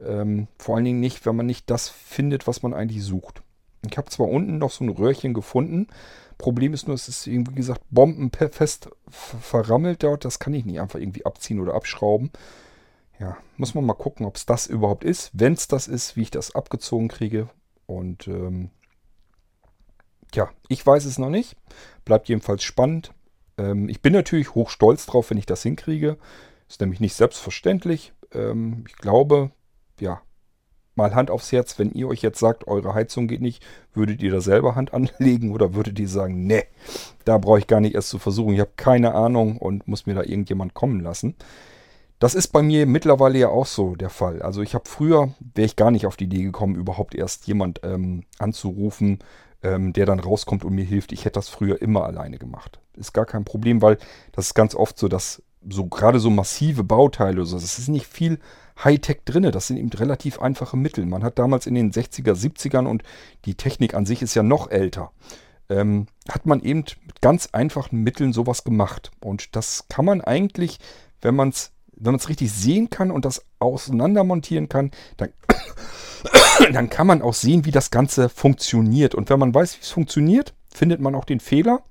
Ähm, 0.00 0.48
vor 0.56 0.76
allen 0.76 0.86
Dingen 0.86 1.00
nicht, 1.00 1.26
wenn 1.26 1.36
man 1.36 1.46
nicht 1.46 1.68
das 1.68 1.90
findet, 1.90 2.46
was 2.46 2.62
man 2.62 2.72
eigentlich 2.72 3.04
sucht. 3.04 3.42
Ich 3.90 3.98
habe 3.98 4.08
zwar 4.08 4.28
unten 4.28 4.56
noch 4.56 4.70
so 4.70 4.82
ein 4.84 4.88
Röhrchen 4.88 5.34
gefunden. 5.34 5.88
Problem 6.40 6.74
ist 6.74 6.86
nur, 6.86 6.94
es 6.94 7.08
ist, 7.08 7.26
wie 7.26 7.42
gesagt, 7.44 7.82
bombenfest 7.90 8.88
verrammelt 9.08 10.02
dort. 10.02 10.24
Das 10.24 10.38
kann 10.38 10.54
ich 10.54 10.64
nicht 10.64 10.80
einfach 10.80 10.98
irgendwie 10.98 11.26
abziehen 11.26 11.60
oder 11.60 11.74
abschrauben. 11.74 12.30
Ja, 13.18 13.36
muss 13.56 13.74
man 13.74 13.84
mal 13.84 13.94
gucken, 13.94 14.24
ob 14.24 14.36
es 14.36 14.46
das 14.46 14.66
überhaupt 14.66 15.04
ist. 15.04 15.30
Wenn 15.34 15.52
es 15.52 15.68
das 15.68 15.86
ist, 15.86 16.16
wie 16.16 16.22
ich 16.22 16.30
das 16.30 16.54
abgezogen 16.54 17.08
kriege. 17.08 17.48
Und 17.86 18.26
ähm, 18.26 18.70
ja, 20.34 20.50
ich 20.68 20.84
weiß 20.84 21.04
es 21.04 21.18
noch 21.18 21.30
nicht. 21.30 21.56
Bleibt 22.04 22.28
jedenfalls 22.28 22.64
spannend. 22.64 23.12
Ähm, 23.58 23.88
ich 23.88 24.00
bin 24.00 24.14
natürlich 24.14 24.54
hochstolz 24.54 25.06
drauf, 25.06 25.30
wenn 25.30 25.38
ich 25.38 25.46
das 25.46 25.62
hinkriege. 25.62 26.16
Ist 26.68 26.80
nämlich 26.80 27.00
nicht 27.00 27.14
selbstverständlich. 27.14 28.14
Ähm, 28.32 28.84
ich 28.88 28.96
glaube, 28.96 29.50
ja, 30.00 30.22
mal 31.00 31.14
Hand 31.14 31.30
aufs 31.30 31.52
Herz, 31.52 31.78
wenn 31.78 31.92
ihr 31.92 32.08
euch 32.08 32.22
jetzt 32.22 32.38
sagt, 32.38 32.66
eure 32.66 32.94
Heizung 32.94 33.26
geht 33.26 33.40
nicht, 33.40 33.64
würdet 33.94 34.22
ihr 34.22 34.30
da 34.30 34.40
selber 34.40 34.74
Hand 34.74 34.92
anlegen 34.94 35.52
oder 35.52 35.74
würdet 35.74 35.98
ihr 35.98 36.08
sagen, 36.08 36.46
ne, 36.46 36.64
da 37.24 37.38
brauche 37.38 37.58
ich 37.58 37.66
gar 37.66 37.80
nicht 37.80 37.94
erst 37.94 38.10
zu 38.10 38.18
versuchen. 38.18 38.54
Ich 38.54 38.60
habe 38.60 38.72
keine 38.76 39.14
Ahnung 39.14 39.58
und 39.58 39.88
muss 39.88 40.06
mir 40.06 40.14
da 40.14 40.22
irgendjemand 40.22 40.74
kommen 40.74 41.00
lassen. 41.00 41.34
Das 42.18 42.34
ist 42.34 42.48
bei 42.48 42.60
mir 42.60 42.84
mittlerweile 42.84 43.38
ja 43.38 43.48
auch 43.48 43.64
so 43.64 43.96
der 43.96 44.10
Fall. 44.10 44.42
Also 44.42 44.60
ich 44.60 44.74
habe 44.74 44.84
früher, 44.86 45.34
wäre 45.54 45.64
ich 45.64 45.76
gar 45.76 45.90
nicht 45.90 46.06
auf 46.06 46.16
die 46.16 46.24
Idee 46.24 46.42
gekommen, 46.42 46.74
überhaupt 46.74 47.14
erst 47.14 47.46
jemand 47.46 47.80
ähm, 47.82 48.24
anzurufen, 48.38 49.20
ähm, 49.62 49.94
der 49.94 50.04
dann 50.04 50.20
rauskommt 50.20 50.64
und 50.64 50.74
mir 50.74 50.84
hilft. 50.84 51.12
Ich 51.12 51.24
hätte 51.24 51.38
das 51.38 51.48
früher 51.48 51.80
immer 51.80 52.04
alleine 52.04 52.36
gemacht. 52.36 52.78
Ist 52.94 53.14
gar 53.14 53.24
kein 53.24 53.46
Problem, 53.46 53.80
weil 53.80 53.96
das 54.32 54.48
ist 54.48 54.54
ganz 54.54 54.74
oft 54.74 54.98
so, 54.98 55.08
dass 55.08 55.42
so 55.68 55.86
gerade 55.86 56.18
so 56.20 56.30
massive 56.30 56.84
Bauteile, 56.84 57.44
so, 57.44 57.56
das 57.56 57.78
ist 57.78 57.88
nicht 57.88 58.06
viel 58.06 58.38
Hightech 58.84 59.20
drin. 59.24 59.50
Das 59.50 59.66
sind 59.66 59.76
eben 59.76 59.90
relativ 59.90 60.40
einfache 60.40 60.76
Mittel. 60.76 61.06
Man 61.06 61.22
hat 61.22 61.38
damals 61.38 61.66
in 61.66 61.74
den 61.74 61.92
60er, 61.92 62.34
70ern 62.34 62.86
und 62.86 63.02
die 63.44 63.54
Technik 63.54 63.94
an 63.94 64.06
sich 64.06 64.22
ist 64.22 64.34
ja 64.34 64.42
noch 64.42 64.70
älter. 64.70 65.12
Ähm, 65.68 66.06
hat 66.28 66.46
man 66.46 66.60
eben 66.62 66.84
mit 67.06 67.20
ganz 67.20 67.48
einfachen 67.52 68.02
Mitteln 68.02 68.32
sowas 68.32 68.64
gemacht. 68.64 69.10
Und 69.20 69.54
das 69.56 69.86
kann 69.88 70.04
man 70.04 70.20
eigentlich, 70.20 70.78
wenn 71.20 71.36
man 71.36 71.50
es 71.50 71.72
wenn 72.00 72.12
man 72.12 72.18
es 72.18 72.28
richtig 72.28 72.50
sehen 72.50 72.90
kann 72.90 73.10
und 73.10 73.24
das 73.24 73.44
auseinander 73.58 74.24
montieren 74.24 74.68
kann, 74.68 74.90
dann 75.18 75.30
dann 76.72 76.90
kann 76.90 77.06
man 77.06 77.22
auch 77.22 77.34
sehen, 77.34 77.64
wie 77.64 77.70
das 77.70 77.90
Ganze 77.90 78.28
funktioniert. 78.28 79.14
Und 79.14 79.30
wenn 79.30 79.38
man 79.38 79.54
weiß, 79.54 79.76
wie 79.76 79.82
es 79.82 79.90
funktioniert, 79.90 80.54
findet 80.72 81.00
man 81.00 81.14
auch 81.14 81.24
den 81.24 81.40
Fehler. 81.40 81.82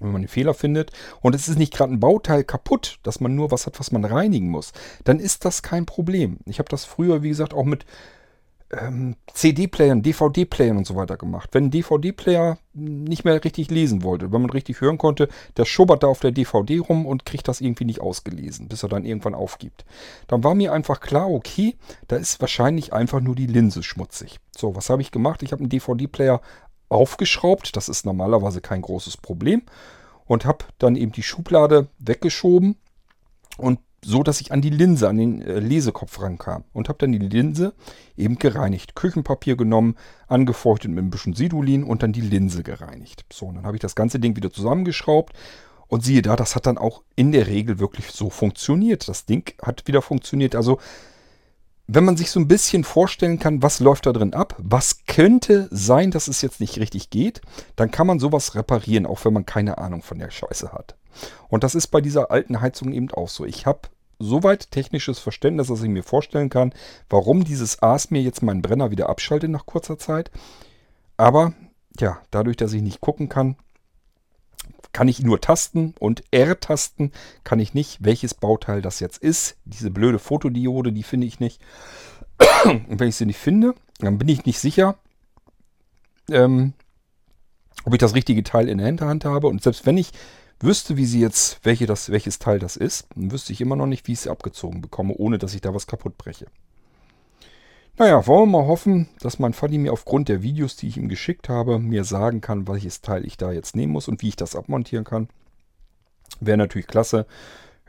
Wenn 0.00 0.12
man 0.12 0.22
den 0.22 0.28
Fehler 0.28 0.54
findet 0.54 0.90
und 1.20 1.34
es 1.34 1.48
ist 1.48 1.58
nicht 1.58 1.72
gerade 1.72 1.92
ein 1.92 2.00
Bauteil 2.00 2.44
kaputt, 2.44 2.98
dass 3.02 3.20
man 3.20 3.34
nur 3.34 3.50
was 3.50 3.66
hat, 3.66 3.78
was 3.78 3.92
man 3.92 4.04
reinigen 4.04 4.48
muss, 4.48 4.72
dann 5.04 5.20
ist 5.20 5.44
das 5.44 5.62
kein 5.62 5.86
Problem. 5.86 6.38
Ich 6.46 6.58
habe 6.58 6.68
das 6.68 6.84
früher, 6.84 7.22
wie 7.22 7.28
gesagt, 7.28 7.54
auch 7.54 7.64
mit 7.64 7.84
ähm, 8.72 9.16
CD-Playern, 9.32 10.02
DVD-Playern 10.02 10.76
und 10.76 10.86
so 10.86 10.94
weiter 10.94 11.16
gemacht. 11.16 11.50
Wenn 11.52 11.64
ein 11.64 11.70
DVD-Player 11.70 12.58
nicht 12.72 13.24
mehr 13.24 13.42
richtig 13.42 13.70
lesen 13.70 14.02
wollte, 14.02 14.32
wenn 14.32 14.42
man 14.42 14.50
richtig 14.50 14.80
hören 14.80 14.98
konnte, 14.98 15.28
der 15.56 15.64
schubbert 15.64 16.02
da 16.02 16.06
auf 16.06 16.20
der 16.20 16.30
DVD 16.30 16.78
rum 16.78 17.06
und 17.06 17.26
kriegt 17.26 17.48
das 17.48 17.60
irgendwie 17.60 17.84
nicht 17.84 18.00
ausgelesen, 18.00 18.68
bis 18.68 18.82
er 18.82 18.88
dann 18.88 19.04
irgendwann 19.04 19.34
aufgibt. 19.34 19.84
Dann 20.28 20.44
war 20.44 20.54
mir 20.54 20.72
einfach 20.72 21.00
klar, 21.00 21.30
okay, 21.30 21.76
da 22.06 22.16
ist 22.16 22.40
wahrscheinlich 22.40 22.92
einfach 22.92 23.20
nur 23.20 23.34
die 23.34 23.46
Linse 23.46 23.82
schmutzig. 23.82 24.38
So, 24.56 24.76
was 24.76 24.88
habe 24.88 25.02
ich 25.02 25.10
gemacht? 25.10 25.42
Ich 25.42 25.52
habe 25.52 25.60
einen 25.60 25.70
DVD-Player 25.70 26.40
aufgeschraubt, 26.90 27.74
das 27.76 27.88
ist 27.88 28.04
normalerweise 28.04 28.60
kein 28.60 28.82
großes 28.82 29.16
Problem, 29.16 29.62
und 30.26 30.44
habe 30.44 30.66
dann 30.78 30.96
eben 30.96 31.12
die 31.12 31.22
Schublade 31.22 31.88
weggeschoben 31.98 32.76
und 33.56 33.80
so, 34.02 34.22
dass 34.22 34.40
ich 34.40 34.52
an 34.52 34.62
die 34.62 34.70
Linse, 34.70 35.08
an 35.08 35.18
den 35.18 35.42
äh, 35.42 35.58
Lesekopf 35.58 36.20
rankam 36.20 36.64
und 36.72 36.88
habe 36.88 36.98
dann 36.98 37.12
die 37.12 37.18
Linse 37.18 37.74
eben 38.16 38.38
gereinigt. 38.38 38.94
Küchenpapier 38.94 39.56
genommen, 39.56 39.96
angefeuchtet 40.26 40.90
mit 40.90 41.04
ein 41.04 41.10
bisschen 41.10 41.34
Sidulin 41.34 41.84
und 41.84 42.02
dann 42.02 42.12
die 42.12 42.22
Linse 42.22 42.62
gereinigt. 42.62 43.24
So, 43.32 43.46
und 43.46 43.56
dann 43.56 43.66
habe 43.66 43.76
ich 43.76 43.82
das 43.82 43.94
ganze 43.94 44.18
Ding 44.18 44.36
wieder 44.36 44.50
zusammengeschraubt 44.50 45.34
und 45.86 46.02
siehe 46.02 46.22
da, 46.22 46.36
das 46.36 46.56
hat 46.56 46.66
dann 46.66 46.78
auch 46.78 47.02
in 47.16 47.32
der 47.32 47.46
Regel 47.46 47.78
wirklich 47.78 48.06
so 48.06 48.30
funktioniert. 48.30 49.08
Das 49.08 49.26
Ding 49.26 49.52
hat 49.60 49.86
wieder 49.86 50.00
funktioniert. 50.00 50.54
Also 50.54 50.78
wenn 51.92 52.04
man 52.04 52.16
sich 52.16 52.30
so 52.30 52.38
ein 52.38 52.46
bisschen 52.46 52.84
vorstellen 52.84 53.40
kann, 53.40 53.64
was 53.64 53.80
läuft 53.80 54.06
da 54.06 54.12
drin 54.12 54.32
ab, 54.32 54.54
was 54.58 55.06
könnte 55.06 55.66
sein, 55.72 56.12
dass 56.12 56.28
es 56.28 56.40
jetzt 56.40 56.60
nicht 56.60 56.78
richtig 56.78 57.10
geht, 57.10 57.40
dann 57.74 57.90
kann 57.90 58.06
man 58.06 58.20
sowas 58.20 58.54
reparieren, 58.54 59.06
auch 59.06 59.24
wenn 59.24 59.32
man 59.32 59.44
keine 59.44 59.78
Ahnung 59.78 60.02
von 60.02 60.20
der 60.20 60.30
Scheiße 60.30 60.72
hat. 60.72 60.94
Und 61.48 61.64
das 61.64 61.74
ist 61.74 61.88
bei 61.88 62.00
dieser 62.00 62.30
alten 62.30 62.60
Heizung 62.60 62.92
eben 62.92 63.10
auch 63.10 63.28
so. 63.28 63.44
Ich 63.44 63.66
habe 63.66 63.88
soweit 64.20 64.70
technisches 64.70 65.18
Verständnis, 65.18 65.66
dass 65.66 65.82
ich 65.82 65.88
mir 65.88 66.04
vorstellen 66.04 66.48
kann, 66.48 66.72
warum 67.08 67.42
dieses 67.42 67.82
Aas 67.82 68.12
mir 68.12 68.22
jetzt 68.22 68.42
meinen 68.42 68.62
Brenner 68.62 68.92
wieder 68.92 69.08
abschaltet 69.08 69.50
nach 69.50 69.66
kurzer 69.66 69.98
Zeit. 69.98 70.30
Aber 71.16 71.54
ja, 71.98 72.20
dadurch, 72.30 72.56
dass 72.56 72.72
ich 72.72 72.82
nicht 72.82 73.00
gucken 73.00 73.28
kann, 73.28 73.56
kann 74.92 75.08
ich 75.08 75.22
nur 75.22 75.40
tasten 75.40 75.94
und 75.98 76.24
R-tasten 76.30 77.12
kann 77.44 77.60
ich 77.60 77.74
nicht, 77.74 78.04
welches 78.04 78.34
Bauteil 78.34 78.82
das 78.82 79.00
jetzt 79.00 79.18
ist. 79.18 79.56
Diese 79.64 79.90
blöde 79.90 80.18
Fotodiode, 80.18 80.92
die 80.92 81.02
finde 81.02 81.26
ich 81.26 81.40
nicht. 81.40 81.60
Und 82.64 82.98
wenn 82.98 83.08
ich 83.08 83.16
sie 83.16 83.26
nicht 83.26 83.38
finde, 83.38 83.74
dann 83.98 84.18
bin 84.18 84.28
ich 84.28 84.46
nicht 84.46 84.58
sicher, 84.58 84.96
ähm, 86.30 86.72
ob 87.84 87.92
ich 87.92 87.98
das 87.98 88.14
richtige 88.14 88.42
Teil 88.42 88.68
in 88.68 88.78
der 88.78 88.86
Hinterhand 88.86 89.24
habe. 89.24 89.46
Und 89.46 89.62
selbst 89.62 89.86
wenn 89.86 89.98
ich 89.98 90.10
wüsste, 90.58 90.96
wie 90.96 91.06
sie 91.06 91.20
jetzt, 91.20 91.60
welche 91.62 91.86
das, 91.86 92.10
welches 92.10 92.38
Teil 92.38 92.58
das 92.58 92.76
ist, 92.76 93.06
dann 93.14 93.30
wüsste 93.30 93.52
ich 93.52 93.60
immer 93.60 93.76
noch 93.76 93.86
nicht, 93.86 94.06
wie 94.08 94.12
ich 94.12 94.20
sie 94.20 94.30
abgezogen 94.30 94.80
bekomme, 94.80 95.14
ohne 95.14 95.38
dass 95.38 95.54
ich 95.54 95.60
da 95.60 95.74
was 95.74 95.86
kaputt 95.86 96.18
breche. 96.18 96.46
Naja, 97.98 98.26
wollen 98.26 98.50
wir 98.50 98.58
mal 98.60 98.66
hoffen, 98.66 99.08
dass 99.20 99.38
mein 99.38 99.52
Faddy 99.52 99.78
mir 99.78 99.92
aufgrund 99.92 100.28
der 100.28 100.42
Videos, 100.42 100.76
die 100.76 100.88
ich 100.88 100.96
ihm 100.96 101.08
geschickt 101.08 101.48
habe, 101.48 101.78
mir 101.78 102.04
sagen 102.04 102.40
kann, 102.40 102.66
welches 102.66 103.02
Teil 103.02 103.26
ich 103.26 103.36
da 103.36 103.52
jetzt 103.52 103.76
nehmen 103.76 103.92
muss 103.92 104.08
und 104.08 104.22
wie 104.22 104.28
ich 104.28 104.36
das 104.36 104.56
abmontieren 104.56 105.04
kann. 105.04 105.28
Wäre 106.40 106.56
natürlich 106.56 106.86
klasse. 106.86 107.26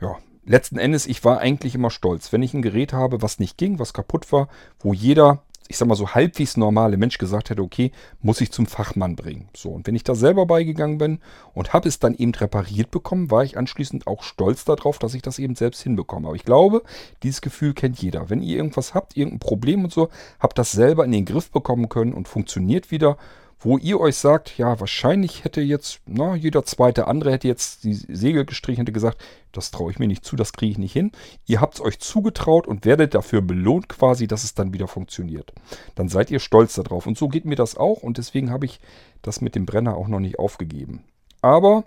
Ja, 0.00 0.18
letzten 0.44 0.78
Endes, 0.78 1.06
ich 1.06 1.24
war 1.24 1.38
eigentlich 1.38 1.74
immer 1.74 1.90
stolz, 1.90 2.32
wenn 2.32 2.42
ich 2.42 2.52
ein 2.52 2.62
Gerät 2.62 2.92
habe, 2.92 3.22
was 3.22 3.38
nicht 3.38 3.56
ging, 3.56 3.78
was 3.78 3.94
kaputt 3.94 4.30
war, 4.32 4.48
wo 4.80 4.92
jeder 4.92 5.42
ich 5.72 5.78
sag 5.78 5.88
mal 5.88 5.94
so 5.94 6.10
halbwegs 6.10 6.58
normale 6.58 6.98
Mensch 6.98 7.16
gesagt 7.16 7.48
hätte, 7.48 7.62
okay, 7.62 7.92
muss 8.20 8.42
ich 8.42 8.52
zum 8.52 8.66
Fachmann 8.66 9.16
bringen. 9.16 9.48
So, 9.56 9.70
und 9.70 9.86
wenn 9.86 9.96
ich 9.96 10.04
da 10.04 10.14
selber 10.14 10.44
beigegangen 10.44 10.98
bin 10.98 11.18
und 11.54 11.72
habe 11.72 11.88
es 11.88 11.98
dann 11.98 12.14
eben 12.14 12.34
repariert 12.34 12.90
bekommen, 12.90 13.30
war 13.30 13.42
ich 13.42 13.56
anschließend 13.56 14.06
auch 14.06 14.22
stolz 14.22 14.66
darauf, 14.66 14.98
dass 14.98 15.14
ich 15.14 15.22
das 15.22 15.38
eben 15.38 15.54
selbst 15.54 15.82
hinbekomme. 15.82 16.28
Aber 16.28 16.36
ich 16.36 16.44
glaube, 16.44 16.82
dieses 17.22 17.40
Gefühl 17.40 17.72
kennt 17.72 18.02
jeder. 18.02 18.28
Wenn 18.28 18.42
ihr 18.42 18.58
irgendwas 18.58 18.92
habt, 18.92 19.16
irgendein 19.16 19.38
Problem 19.38 19.84
und 19.84 19.94
so, 19.94 20.10
habt 20.40 20.58
das 20.58 20.72
selber 20.72 21.06
in 21.06 21.12
den 21.12 21.24
Griff 21.24 21.50
bekommen 21.50 21.88
können 21.88 22.12
und 22.12 22.28
funktioniert 22.28 22.90
wieder 22.90 23.16
wo 23.64 23.78
ihr 23.78 24.00
euch 24.00 24.16
sagt, 24.16 24.58
ja, 24.58 24.80
wahrscheinlich 24.80 25.44
hätte 25.44 25.60
jetzt, 25.60 26.00
na, 26.06 26.34
jeder 26.34 26.64
zweite 26.64 27.06
andere 27.06 27.30
hätte 27.30 27.48
jetzt 27.48 27.84
die 27.84 27.94
Segel 27.94 28.44
gestrichen, 28.44 28.80
hätte 28.80 28.92
gesagt, 28.92 29.22
das 29.52 29.70
traue 29.70 29.90
ich 29.90 29.98
mir 29.98 30.08
nicht 30.08 30.24
zu, 30.24 30.34
das 30.34 30.52
kriege 30.52 30.72
ich 30.72 30.78
nicht 30.78 30.92
hin. 30.92 31.12
Ihr 31.46 31.60
habt 31.60 31.74
es 31.74 31.80
euch 31.80 32.00
zugetraut 32.00 32.66
und 32.66 32.84
werdet 32.84 33.14
dafür 33.14 33.40
belohnt 33.40 33.88
quasi, 33.88 34.26
dass 34.26 34.44
es 34.44 34.54
dann 34.54 34.72
wieder 34.72 34.88
funktioniert. 34.88 35.52
Dann 35.94 36.08
seid 36.08 36.30
ihr 36.30 36.40
stolz 36.40 36.74
darauf. 36.74 37.06
Und 37.06 37.16
so 37.16 37.28
geht 37.28 37.44
mir 37.44 37.56
das 37.56 37.76
auch 37.76 38.02
und 38.02 38.18
deswegen 38.18 38.50
habe 38.50 38.66
ich 38.66 38.80
das 39.22 39.40
mit 39.40 39.54
dem 39.54 39.66
Brenner 39.66 39.96
auch 39.96 40.08
noch 40.08 40.20
nicht 40.20 40.38
aufgegeben. 40.38 41.04
Aber 41.40 41.84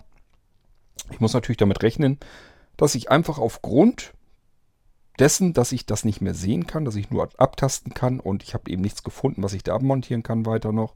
ich 1.10 1.20
muss 1.20 1.34
natürlich 1.34 1.58
damit 1.58 1.82
rechnen, 1.82 2.18
dass 2.76 2.94
ich 2.94 3.10
einfach 3.10 3.38
aufgrund 3.38 4.14
dessen, 5.18 5.52
dass 5.52 5.72
ich 5.72 5.86
das 5.86 6.04
nicht 6.04 6.20
mehr 6.20 6.34
sehen 6.34 6.66
kann, 6.66 6.84
dass 6.84 6.96
ich 6.96 7.10
nur 7.10 7.28
abtasten 7.38 7.94
kann 7.94 8.20
und 8.20 8.42
ich 8.42 8.54
habe 8.54 8.70
eben 8.70 8.82
nichts 8.82 9.02
gefunden, 9.02 9.42
was 9.42 9.54
ich 9.54 9.62
da 9.62 9.74
abmontieren 9.74 10.22
kann 10.22 10.46
weiter 10.46 10.72
noch, 10.72 10.94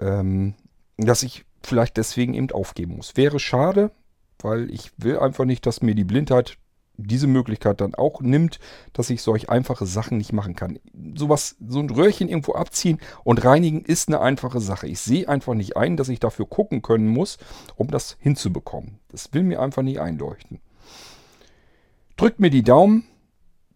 ähm, 0.00 0.54
dass 0.96 1.22
ich 1.22 1.44
vielleicht 1.62 1.96
deswegen 1.96 2.34
eben 2.34 2.50
aufgeben 2.50 2.96
muss. 2.96 3.16
Wäre 3.16 3.38
schade, 3.38 3.90
weil 4.38 4.70
ich 4.70 4.92
will 4.96 5.18
einfach 5.18 5.44
nicht, 5.44 5.66
dass 5.66 5.82
mir 5.82 5.94
die 5.94 6.04
Blindheit 6.04 6.58
diese 6.98 7.26
Möglichkeit 7.26 7.80
dann 7.80 7.94
auch 7.94 8.20
nimmt, 8.20 8.58
dass 8.92 9.10
ich 9.10 9.22
solch 9.22 9.50
einfache 9.50 9.86
Sachen 9.86 10.18
nicht 10.18 10.32
machen 10.32 10.56
kann. 10.56 10.78
Sowas, 11.14 11.56
so 11.66 11.78
ein 11.80 11.90
Röhrchen 11.90 12.28
irgendwo 12.28 12.54
abziehen 12.54 12.98
und 13.24 13.44
reinigen 13.44 13.82
ist 13.82 14.08
eine 14.08 14.20
einfache 14.20 14.60
Sache. 14.60 14.86
Ich 14.86 15.00
sehe 15.00 15.28
einfach 15.28 15.54
nicht 15.54 15.76
ein, 15.76 15.96
dass 15.96 16.08
ich 16.08 16.20
dafür 16.20 16.46
gucken 16.46 16.82
können 16.82 17.08
muss, 17.08 17.38
um 17.76 17.90
das 17.90 18.16
hinzubekommen. 18.20 18.98
Das 19.08 19.32
will 19.32 19.42
mir 19.42 19.60
einfach 19.60 19.82
nicht 19.82 20.00
einleuchten. 20.00 20.60
Drückt 22.16 22.40
mir 22.40 22.50
die 22.50 22.62
Daumen, 22.62 23.04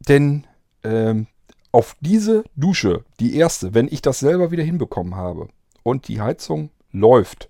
denn 0.09 0.47
ähm, 0.83 1.27
auf 1.73 1.97
diese 2.01 2.45
Dusche, 2.57 3.05
die 3.21 3.37
erste, 3.37 3.75
wenn 3.75 3.87
ich 3.87 4.01
das 4.01 4.19
selber 4.19 4.51
wieder 4.51 4.65
hinbekommen 4.65 5.15
habe, 5.15 5.49
und 5.83 6.09
die 6.09 6.21
Heizung 6.21 6.71
läuft. 6.93 7.49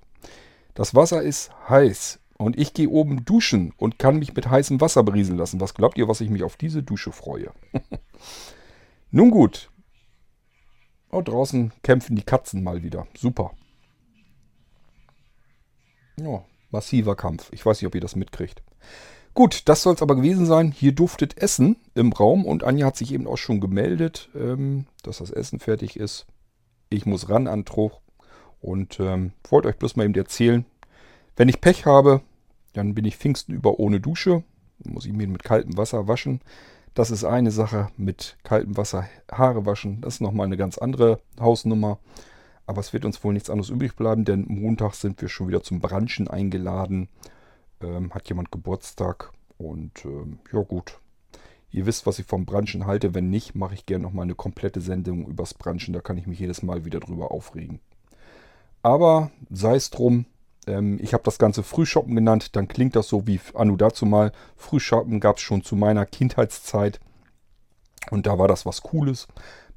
Das 0.75 0.95
Wasser 0.95 1.23
ist 1.23 1.51
heiß 1.69 2.21
und 2.39 2.59
ich 2.59 2.75
gehe 2.75 2.89
oben 2.89 3.25
duschen 3.25 3.73
und 3.77 3.99
kann 3.99 4.19
mich 4.19 4.35
mit 4.35 4.49
heißem 4.49 4.81
Wasser 4.81 5.03
berieseln 5.03 5.39
lassen. 5.39 5.61
Was 5.61 5.75
glaubt 5.75 5.99
ihr, 5.99 6.09
was 6.09 6.21
ich 6.21 6.31
mich 6.31 6.43
auf 6.43 6.57
diese 6.57 6.83
Dusche 6.83 7.13
freue? 7.13 7.53
Nun 9.11 9.31
gut. 9.31 9.71
Oh, 11.11 11.23
draußen 11.23 11.73
kämpfen 11.83 12.17
die 12.17 12.23
Katzen 12.23 12.63
mal 12.63 12.83
wieder. 12.83 13.07
Super. 13.17 13.53
Ja, 16.17 16.45
massiver 16.71 17.17
Kampf. 17.17 17.49
Ich 17.53 17.67
weiß 17.67 17.81
nicht, 17.81 17.87
ob 17.87 17.95
ihr 17.95 18.01
das 18.01 18.17
mitkriegt. 18.17 18.63
Gut, 19.35 19.69
das 19.69 19.83
soll 19.83 19.95
es 19.95 20.03
aber 20.03 20.17
gewesen 20.17 20.47
sein. 20.47 20.73
Hier 20.73 20.93
duftet 20.93 21.39
Essen 21.39 21.77
im 21.95 22.13
Raum 22.13 22.45
und 22.45 22.65
Anja 22.65 22.87
hat 22.87 22.97
sich 22.97 23.13
eben 23.13 23.27
auch 23.27 23.39
schon 23.39 23.61
gemeldet, 23.61 24.29
ähm, 24.35 24.87
dass 25.03 25.19
das 25.19 25.31
Essen 25.31 25.61
fertig 25.61 25.97
ist. 25.97 26.27
Ich 26.89 27.07
muss 27.07 27.29
ran 27.29 27.47
an 27.47 27.65
Truch. 27.65 28.01
Und 28.61 29.01
ähm, 29.01 29.33
wollte 29.49 29.69
euch 29.69 29.77
bloß 29.77 29.97
mal 29.97 30.05
eben 30.05 30.15
erzählen, 30.15 30.65
wenn 31.37 31.49
ich 31.49 31.61
Pech 31.61 31.87
habe, 31.87 32.21
dann 32.75 32.95
bin 32.95 33.05
ich 33.05 33.17
Pfingsten 33.17 33.55
über 33.55 33.79
ohne 33.79 34.01
Dusche. 34.01 34.43
Muss 34.85 35.07
ich 35.07 35.13
mir 35.13 35.27
mit 35.27 35.45
kaltem 35.45 35.77
Wasser 35.77 36.09
waschen. 36.09 36.41
Das 36.95 37.11
ist 37.11 37.25
eine 37.25 37.51
Sache. 37.51 37.89
Mit 37.97 38.37
kaltem 38.43 38.77
Wasser 38.77 39.09
Haare 39.31 39.67
waschen, 39.67 40.01
das 40.01 40.15
ist 40.15 40.21
nochmal 40.21 40.47
eine 40.47 40.57
ganz 40.57 40.79
andere 40.79 41.21
Hausnummer. 41.39 41.99
Aber 42.67 42.81
es 42.81 42.93
wird 42.93 43.05
uns 43.05 43.23
wohl 43.25 43.33
nichts 43.33 43.51
anderes 43.51 43.71
übrig 43.71 43.97
bleiben, 43.97 44.25
denn 44.25 44.45
Montag 44.49 44.95
sind 44.95 45.21
wir 45.21 45.29
schon 45.29 45.49
wieder 45.49 45.63
zum 45.63 45.81
Branchen 45.81 46.29
eingeladen. 46.29 47.09
Ähm, 47.81 48.13
hat 48.15 48.29
jemand 48.29 48.53
Geburtstag. 48.53 49.33
Und 49.59 50.05
ähm, 50.05 50.39
ja 50.53 50.61
gut, 50.61 51.01
Ihr 51.73 51.87
wisst, 51.87 52.07
was 52.07 52.19
ich 52.19 52.27
vom 52.27 52.47
Branchen 52.47 52.87
halte. 52.87 53.15
Wenn 53.15 53.31
nicht, 53.31 53.55
mache 53.55 53.75
ich 53.75 53.87
gerne 53.87 54.03
nochmal 54.03 54.25
eine 54.25 54.35
komplette 54.35 54.81
Sendung 54.81 55.27
übers 55.27 55.55
Branchen. 55.55 55.93
Da 55.93 56.01
kann 56.01 56.19
ich 56.19 56.27
mich 56.27 56.41
jedes 56.41 56.63
Mal 56.63 56.85
wieder 56.85 56.99
drüber 57.01 57.31
aufregen. 57.31 57.81
Aber 58.83 59.31
sei 59.51 59.77
es 59.77 59.91
drum, 59.91 60.27
ähm, 60.67 60.99
ich 61.03 61.13
habe 61.13 61.23
das 61.25 61.39
Ganze 61.39 61.63
Frühshoppen 61.63 62.15
genannt, 62.15 62.57
dann 62.57 62.69
klingt 62.69 62.97
das 62.97 63.09
so 63.09 63.27
wie 63.27 63.41
Anu 63.55 63.77
dazu 63.77 64.07
mal. 64.07 64.33
Frühshoppen 64.57 65.21
gab 65.21 65.37
es 65.37 65.43
schon 65.43 65.63
zu 65.63 65.77
meiner 65.77 66.07
Kindheitszeit 66.07 67.01
und 68.11 68.27
da 68.27 68.39
war 68.39 68.49
das 68.49 68.67
was 68.67 68.83
Cooles. 68.83 69.29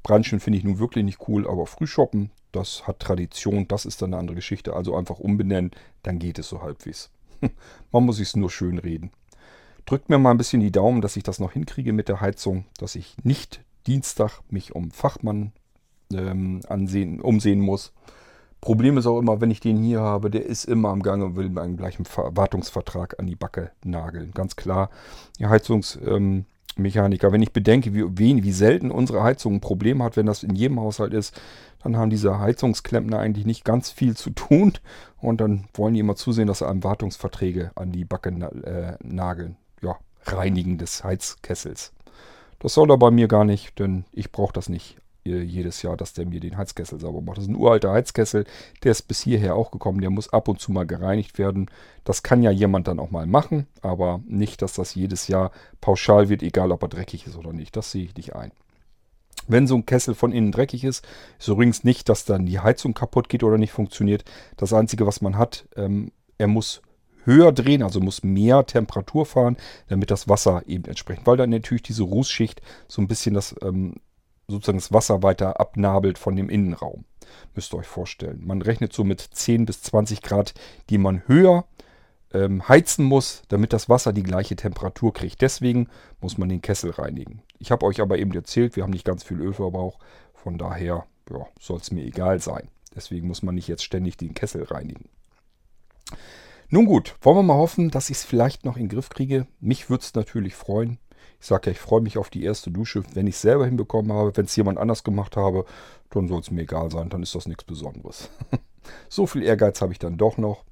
Branchen 0.02 0.40
finde 0.40 0.58
ich 0.58 0.64
nun 0.64 0.78
wirklich 0.78 1.04
nicht 1.04 1.28
cool, 1.28 1.48
aber 1.48 1.66
Frühshoppen, 1.66 2.30
das 2.52 2.86
hat 2.86 3.00
Tradition, 3.00 3.66
das 3.68 3.86
ist 3.86 4.02
dann 4.02 4.12
eine 4.12 4.20
andere 4.20 4.36
Geschichte. 4.36 4.74
Also 4.74 4.94
einfach 4.94 5.18
umbenennen, 5.18 5.70
dann 6.02 6.18
geht 6.18 6.38
es 6.38 6.48
so 6.48 6.62
halbwegs. 6.62 7.10
Man 7.92 8.04
muss 8.04 8.20
es 8.20 8.36
nur 8.36 8.50
schön 8.50 8.78
reden. 8.78 9.10
Drückt 9.86 10.08
mir 10.08 10.18
mal 10.18 10.30
ein 10.30 10.38
bisschen 10.38 10.60
die 10.60 10.72
Daumen, 10.72 11.00
dass 11.00 11.16
ich 11.16 11.22
das 11.22 11.38
noch 11.38 11.52
hinkriege 11.52 11.92
mit 11.92 12.08
der 12.08 12.20
Heizung, 12.20 12.64
dass 12.78 12.94
ich 12.94 13.16
nicht 13.22 13.62
Dienstag 13.86 14.40
mich 14.48 14.74
um 14.74 14.90
Fachmann 14.90 15.52
ähm, 16.12 16.60
ansehen, 16.68 17.20
umsehen 17.20 17.60
muss. 17.60 17.92
Problem 18.64 18.96
ist 18.96 19.06
auch 19.06 19.18
immer, 19.18 19.42
wenn 19.42 19.50
ich 19.50 19.60
den 19.60 19.82
hier 19.82 20.00
habe, 20.00 20.30
der 20.30 20.46
ist 20.46 20.64
immer 20.64 20.88
am 20.88 21.02
Gange 21.02 21.26
und 21.26 21.36
will 21.36 21.50
meinen 21.50 21.76
gleichen 21.76 22.06
Wartungsvertrag 22.06 23.20
an 23.20 23.26
die 23.26 23.36
Backe 23.36 23.72
nageln. 23.84 24.30
Ganz 24.32 24.56
klar, 24.56 24.88
die 25.38 25.46
Heizungsmechaniker, 25.46 27.26
ähm, 27.26 27.32
wenn 27.34 27.42
ich 27.42 27.52
bedenke, 27.52 27.92
wie, 27.92 28.04
wen, 28.16 28.42
wie 28.42 28.52
selten 28.52 28.90
unsere 28.90 29.22
Heizung 29.22 29.56
ein 29.56 29.60
Problem 29.60 30.02
hat, 30.02 30.16
wenn 30.16 30.24
das 30.24 30.42
in 30.42 30.54
jedem 30.54 30.80
Haushalt 30.80 31.12
ist, 31.12 31.38
dann 31.82 31.98
haben 31.98 32.08
diese 32.08 32.38
Heizungsklempner 32.38 33.18
eigentlich 33.18 33.44
nicht 33.44 33.66
ganz 33.66 33.90
viel 33.90 34.16
zu 34.16 34.30
tun 34.30 34.72
und 35.20 35.42
dann 35.42 35.66
wollen 35.74 35.92
die 35.92 36.00
immer 36.00 36.16
zusehen, 36.16 36.46
dass 36.46 36.60
sie 36.60 36.66
einem 36.66 36.84
Wartungsverträge 36.84 37.70
an 37.74 37.92
die 37.92 38.06
Backe 38.06 38.30
äh, 38.30 38.96
nageln. 39.06 39.58
Ja, 39.82 39.98
Reinigen 40.24 40.78
des 40.78 41.04
Heizkessels. 41.04 41.92
Das 42.60 42.72
soll 42.72 42.90
er 42.90 42.96
bei 42.96 43.10
mir 43.10 43.28
gar 43.28 43.44
nicht, 43.44 43.78
denn 43.78 44.06
ich 44.10 44.32
brauche 44.32 44.54
das 44.54 44.70
nicht 44.70 44.96
jedes 45.24 45.82
Jahr, 45.82 45.96
dass 45.96 46.12
der 46.12 46.26
mir 46.26 46.40
den 46.40 46.56
Heizkessel 46.56 47.00
sauber 47.00 47.20
macht. 47.20 47.38
Das 47.38 47.44
ist 47.44 47.50
ein 47.50 47.56
uralter 47.56 47.92
Heizkessel, 47.92 48.44
der 48.82 48.92
ist 48.92 49.02
bis 49.02 49.22
hierher 49.22 49.56
auch 49.56 49.70
gekommen, 49.70 50.00
der 50.00 50.10
muss 50.10 50.32
ab 50.32 50.48
und 50.48 50.60
zu 50.60 50.72
mal 50.72 50.86
gereinigt 50.86 51.38
werden. 51.38 51.70
Das 52.04 52.22
kann 52.22 52.42
ja 52.42 52.50
jemand 52.50 52.88
dann 52.88 53.00
auch 53.00 53.10
mal 53.10 53.26
machen, 53.26 53.66
aber 53.80 54.20
nicht, 54.26 54.62
dass 54.62 54.74
das 54.74 54.94
jedes 54.94 55.28
Jahr 55.28 55.50
pauschal 55.80 56.28
wird, 56.28 56.42
egal 56.42 56.72
ob 56.72 56.82
er 56.82 56.88
dreckig 56.88 57.26
ist 57.26 57.36
oder 57.36 57.52
nicht. 57.52 57.76
Das 57.76 57.90
sehe 57.90 58.04
ich 58.04 58.16
nicht 58.16 58.34
ein. 58.36 58.52
Wenn 59.46 59.66
so 59.66 59.74
ein 59.74 59.86
Kessel 59.86 60.14
von 60.14 60.32
innen 60.32 60.52
dreckig 60.52 60.84
ist, 60.84 61.06
ist 61.38 61.48
übrigens 61.48 61.84
nicht, 61.84 62.08
dass 62.08 62.24
dann 62.24 62.46
die 62.46 62.60
Heizung 62.60 62.94
kaputt 62.94 63.28
geht 63.28 63.42
oder 63.42 63.58
nicht 63.58 63.72
funktioniert. 63.72 64.24
Das 64.56 64.72
Einzige, 64.72 65.06
was 65.06 65.20
man 65.20 65.36
hat, 65.36 65.66
ähm, 65.76 66.12
er 66.38 66.48
muss 66.48 66.82
höher 67.24 67.52
drehen, 67.52 67.82
also 67.82 68.00
muss 68.00 68.22
mehr 68.22 68.66
Temperatur 68.66 69.26
fahren, 69.26 69.56
damit 69.88 70.10
das 70.10 70.28
Wasser 70.28 70.62
eben 70.66 70.84
entsprechend, 70.84 71.26
weil 71.26 71.36
dann 71.36 71.50
natürlich 71.50 71.82
diese 71.82 72.02
Rußschicht 72.02 72.60
so 72.86 73.02
ein 73.02 73.08
bisschen 73.08 73.34
das, 73.34 73.54
ähm, 73.62 73.94
sozusagen 74.48 74.78
das 74.78 74.92
Wasser 74.92 75.22
weiter 75.22 75.60
abnabelt 75.60 76.18
von 76.18 76.36
dem 76.36 76.48
Innenraum. 76.48 77.04
Müsst 77.54 77.72
ihr 77.74 77.78
euch 77.78 77.86
vorstellen. 77.86 78.42
Man 78.44 78.62
rechnet 78.62 78.92
so 78.92 79.04
mit 79.04 79.20
10 79.20 79.64
bis 79.66 79.82
20 79.82 80.22
Grad, 80.22 80.54
die 80.90 80.98
man 80.98 81.26
höher 81.26 81.64
ähm, 82.32 82.68
heizen 82.68 83.04
muss, 83.04 83.42
damit 83.48 83.72
das 83.72 83.88
Wasser 83.88 84.12
die 84.12 84.22
gleiche 84.22 84.56
Temperatur 84.56 85.12
kriegt. 85.12 85.40
Deswegen 85.40 85.88
muss 86.20 86.36
man 86.36 86.48
den 86.48 86.62
Kessel 86.62 86.90
reinigen. 86.90 87.42
Ich 87.58 87.70
habe 87.70 87.86
euch 87.86 88.00
aber 88.00 88.18
eben 88.18 88.32
erzählt, 88.34 88.76
wir 88.76 88.82
haben 88.82 88.90
nicht 88.90 89.06
ganz 89.06 89.22
viel 89.22 89.40
Ölverbrauch. 89.40 89.98
Von 90.34 90.58
daher 90.58 91.06
soll 91.58 91.78
es 91.78 91.90
mir 91.90 92.04
egal 92.04 92.40
sein. 92.40 92.68
Deswegen 92.94 93.26
muss 93.26 93.42
man 93.42 93.54
nicht 93.54 93.68
jetzt 93.68 93.84
ständig 93.84 94.16
den 94.16 94.34
Kessel 94.34 94.64
reinigen. 94.64 95.08
Nun 96.68 96.86
gut, 96.86 97.14
wollen 97.20 97.38
wir 97.38 97.42
mal 97.42 97.54
hoffen, 97.54 97.90
dass 97.90 98.10
ich 98.10 98.18
es 98.18 98.24
vielleicht 98.24 98.64
noch 98.64 98.76
in 98.76 98.84
den 98.84 98.88
Griff 98.88 99.08
kriege. 99.08 99.46
Mich 99.60 99.90
würde 99.90 100.02
es 100.02 100.14
natürlich 100.14 100.54
freuen. 100.54 100.98
Ich 101.40 101.46
sage 101.46 101.66
ja, 101.66 101.72
ich 101.72 101.78
freue 101.78 102.00
mich 102.00 102.18
auf 102.18 102.30
die 102.30 102.44
erste 102.44 102.70
Dusche. 102.70 103.02
Wenn 103.14 103.26
ich 103.26 103.34
es 103.34 103.42
selber 103.42 103.66
hinbekommen 103.66 104.12
habe, 104.12 104.36
wenn 104.36 104.46
es 104.46 104.56
jemand 104.56 104.78
anders 104.78 105.04
gemacht 105.04 105.36
habe, 105.36 105.64
dann 106.10 106.28
soll 106.28 106.40
es 106.40 106.50
mir 106.50 106.62
egal 106.62 106.90
sein. 106.90 107.08
Dann 107.10 107.22
ist 107.22 107.34
das 107.34 107.46
nichts 107.46 107.64
Besonderes. 107.64 108.30
so 109.08 109.26
viel 109.26 109.42
Ehrgeiz 109.42 109.80
habe 109.80 109.92
ich 109.92 109.98
dann 109.98 110.16
doch 110.16 110.38
noch. 110.38 110.64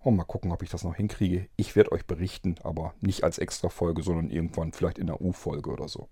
Und 0.00 0.16
mal 0.16 0.24
gucken, 0.24 0.50
ob 0.50 0.62
ich 0.62 0.70
das 0.70 0.82
noch 0.82 0.96
hinkriege. 0.96 1.48
Ich 1.56 1.76
werde 1.76 1.92
euch 1.92 2.06
berichten, 2.06 2.56
aber 2.64 2.94
nicht 3.00 3.22
als 3.22 3.38
extra 3.38 3.68
Folge, 3.68 4.02
sondern 4.02 4.30
irgendwann 4.30 4.72
vielleicht 4.72 4.98
in 4.98 5.06
der 5.06 5.20
U-Folge 5.20 5.70
oder 5.70 5.88
so. 5.88 6.08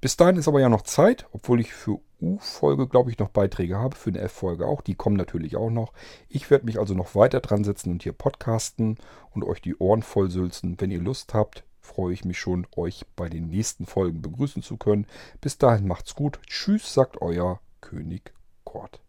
Bis 0.00 0.16
dahin 0.16 0.36
ist 0.36 0.48
aber 0.48 0.60
ja 0.60 0.70
noch 0.70 0.82
Zeit, 0.82 1.26
obwohl 1.32 1.60
ich 1.60 1.74
für 1.74 2.00
U-Folge, 2.22 2.88
glaube 2.88 3.10
ich, 3.10 3.18
noch 3.18 3.28
Beiträge 3.28 3.76
habe, 3.78 3.94
für 3.94 4.08
eine 4.08 4.20
F-Folge 4.20 4.66
auch. 4.66 4.80
Die 4.80 4.94
kommen 4.94 5.16
natürlich 5.16 5.56
auch 5.56 5.68
noch. 5.68 5.92
Ich 6.28 6.50
werde 6.50 6.64
mich 6.64 6.78
also 6.78 6.94
noch 6.94 7.14
weiter 7.14 7.40
dran 7.40 7.64
setzen 7.64 7.90
und 7.92 8.02
hier 8.02 8.12
podcasten 8.12 8.96
und 9.32 9.44
euch 9.44 9.60
die 9.60 9.76
Ohren 9.76 10.02
vollsülzen. 10.02 10.76
Wenn 10.78 10.90
ihr 10.90 11.00
Lust 11.00 11.34
habt, 11.34 11.64
freue 11.90 12.14
ich 12.14 12.24
mich 12.24 12.38
schon, 12.38 12.66
euch 12.76 13.04
bei 13.16 13.28
den 13.28 13.48
nächsten 13.48 13.84
Folgen 13.84 14.22
begrüßen 14.22 14.62
zu 14.62 14.76
können. 14.76 15.06
Bis 15.40 15.58
dahin 15.58 15.88
macht's 15.88 16.14
gut. 16.14 16.38
Tschüss, 16.46 16.94
sagt 16.94 17.20
euer 17.20 17.60
König 17.80 18.32
Kort. 18.64 19.00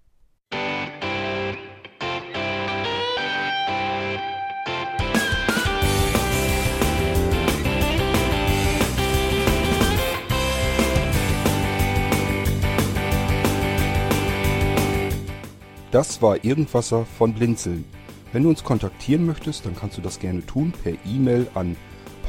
Das 15.91 16.21
war 16.21 16.43
Irgendwasser 16.43 17.05
von 17.05 17.33
Blinzeln. 17.33 17.85
Wenn 18.31 18.43
du 18.43 18.49
uns 18.49 18.63
kontaktieren 18.63 19.25
möchtest, 19.25 19.65
dann 19.65 19.75
kannst 19.75 19.97
du 19.97 20.01
das 20.01 20.19
gerne 20.19 20.43
tun 20.45 20.71
per 20.71 20.93
E-Mail 21.05 21.47
an 21.53 21.75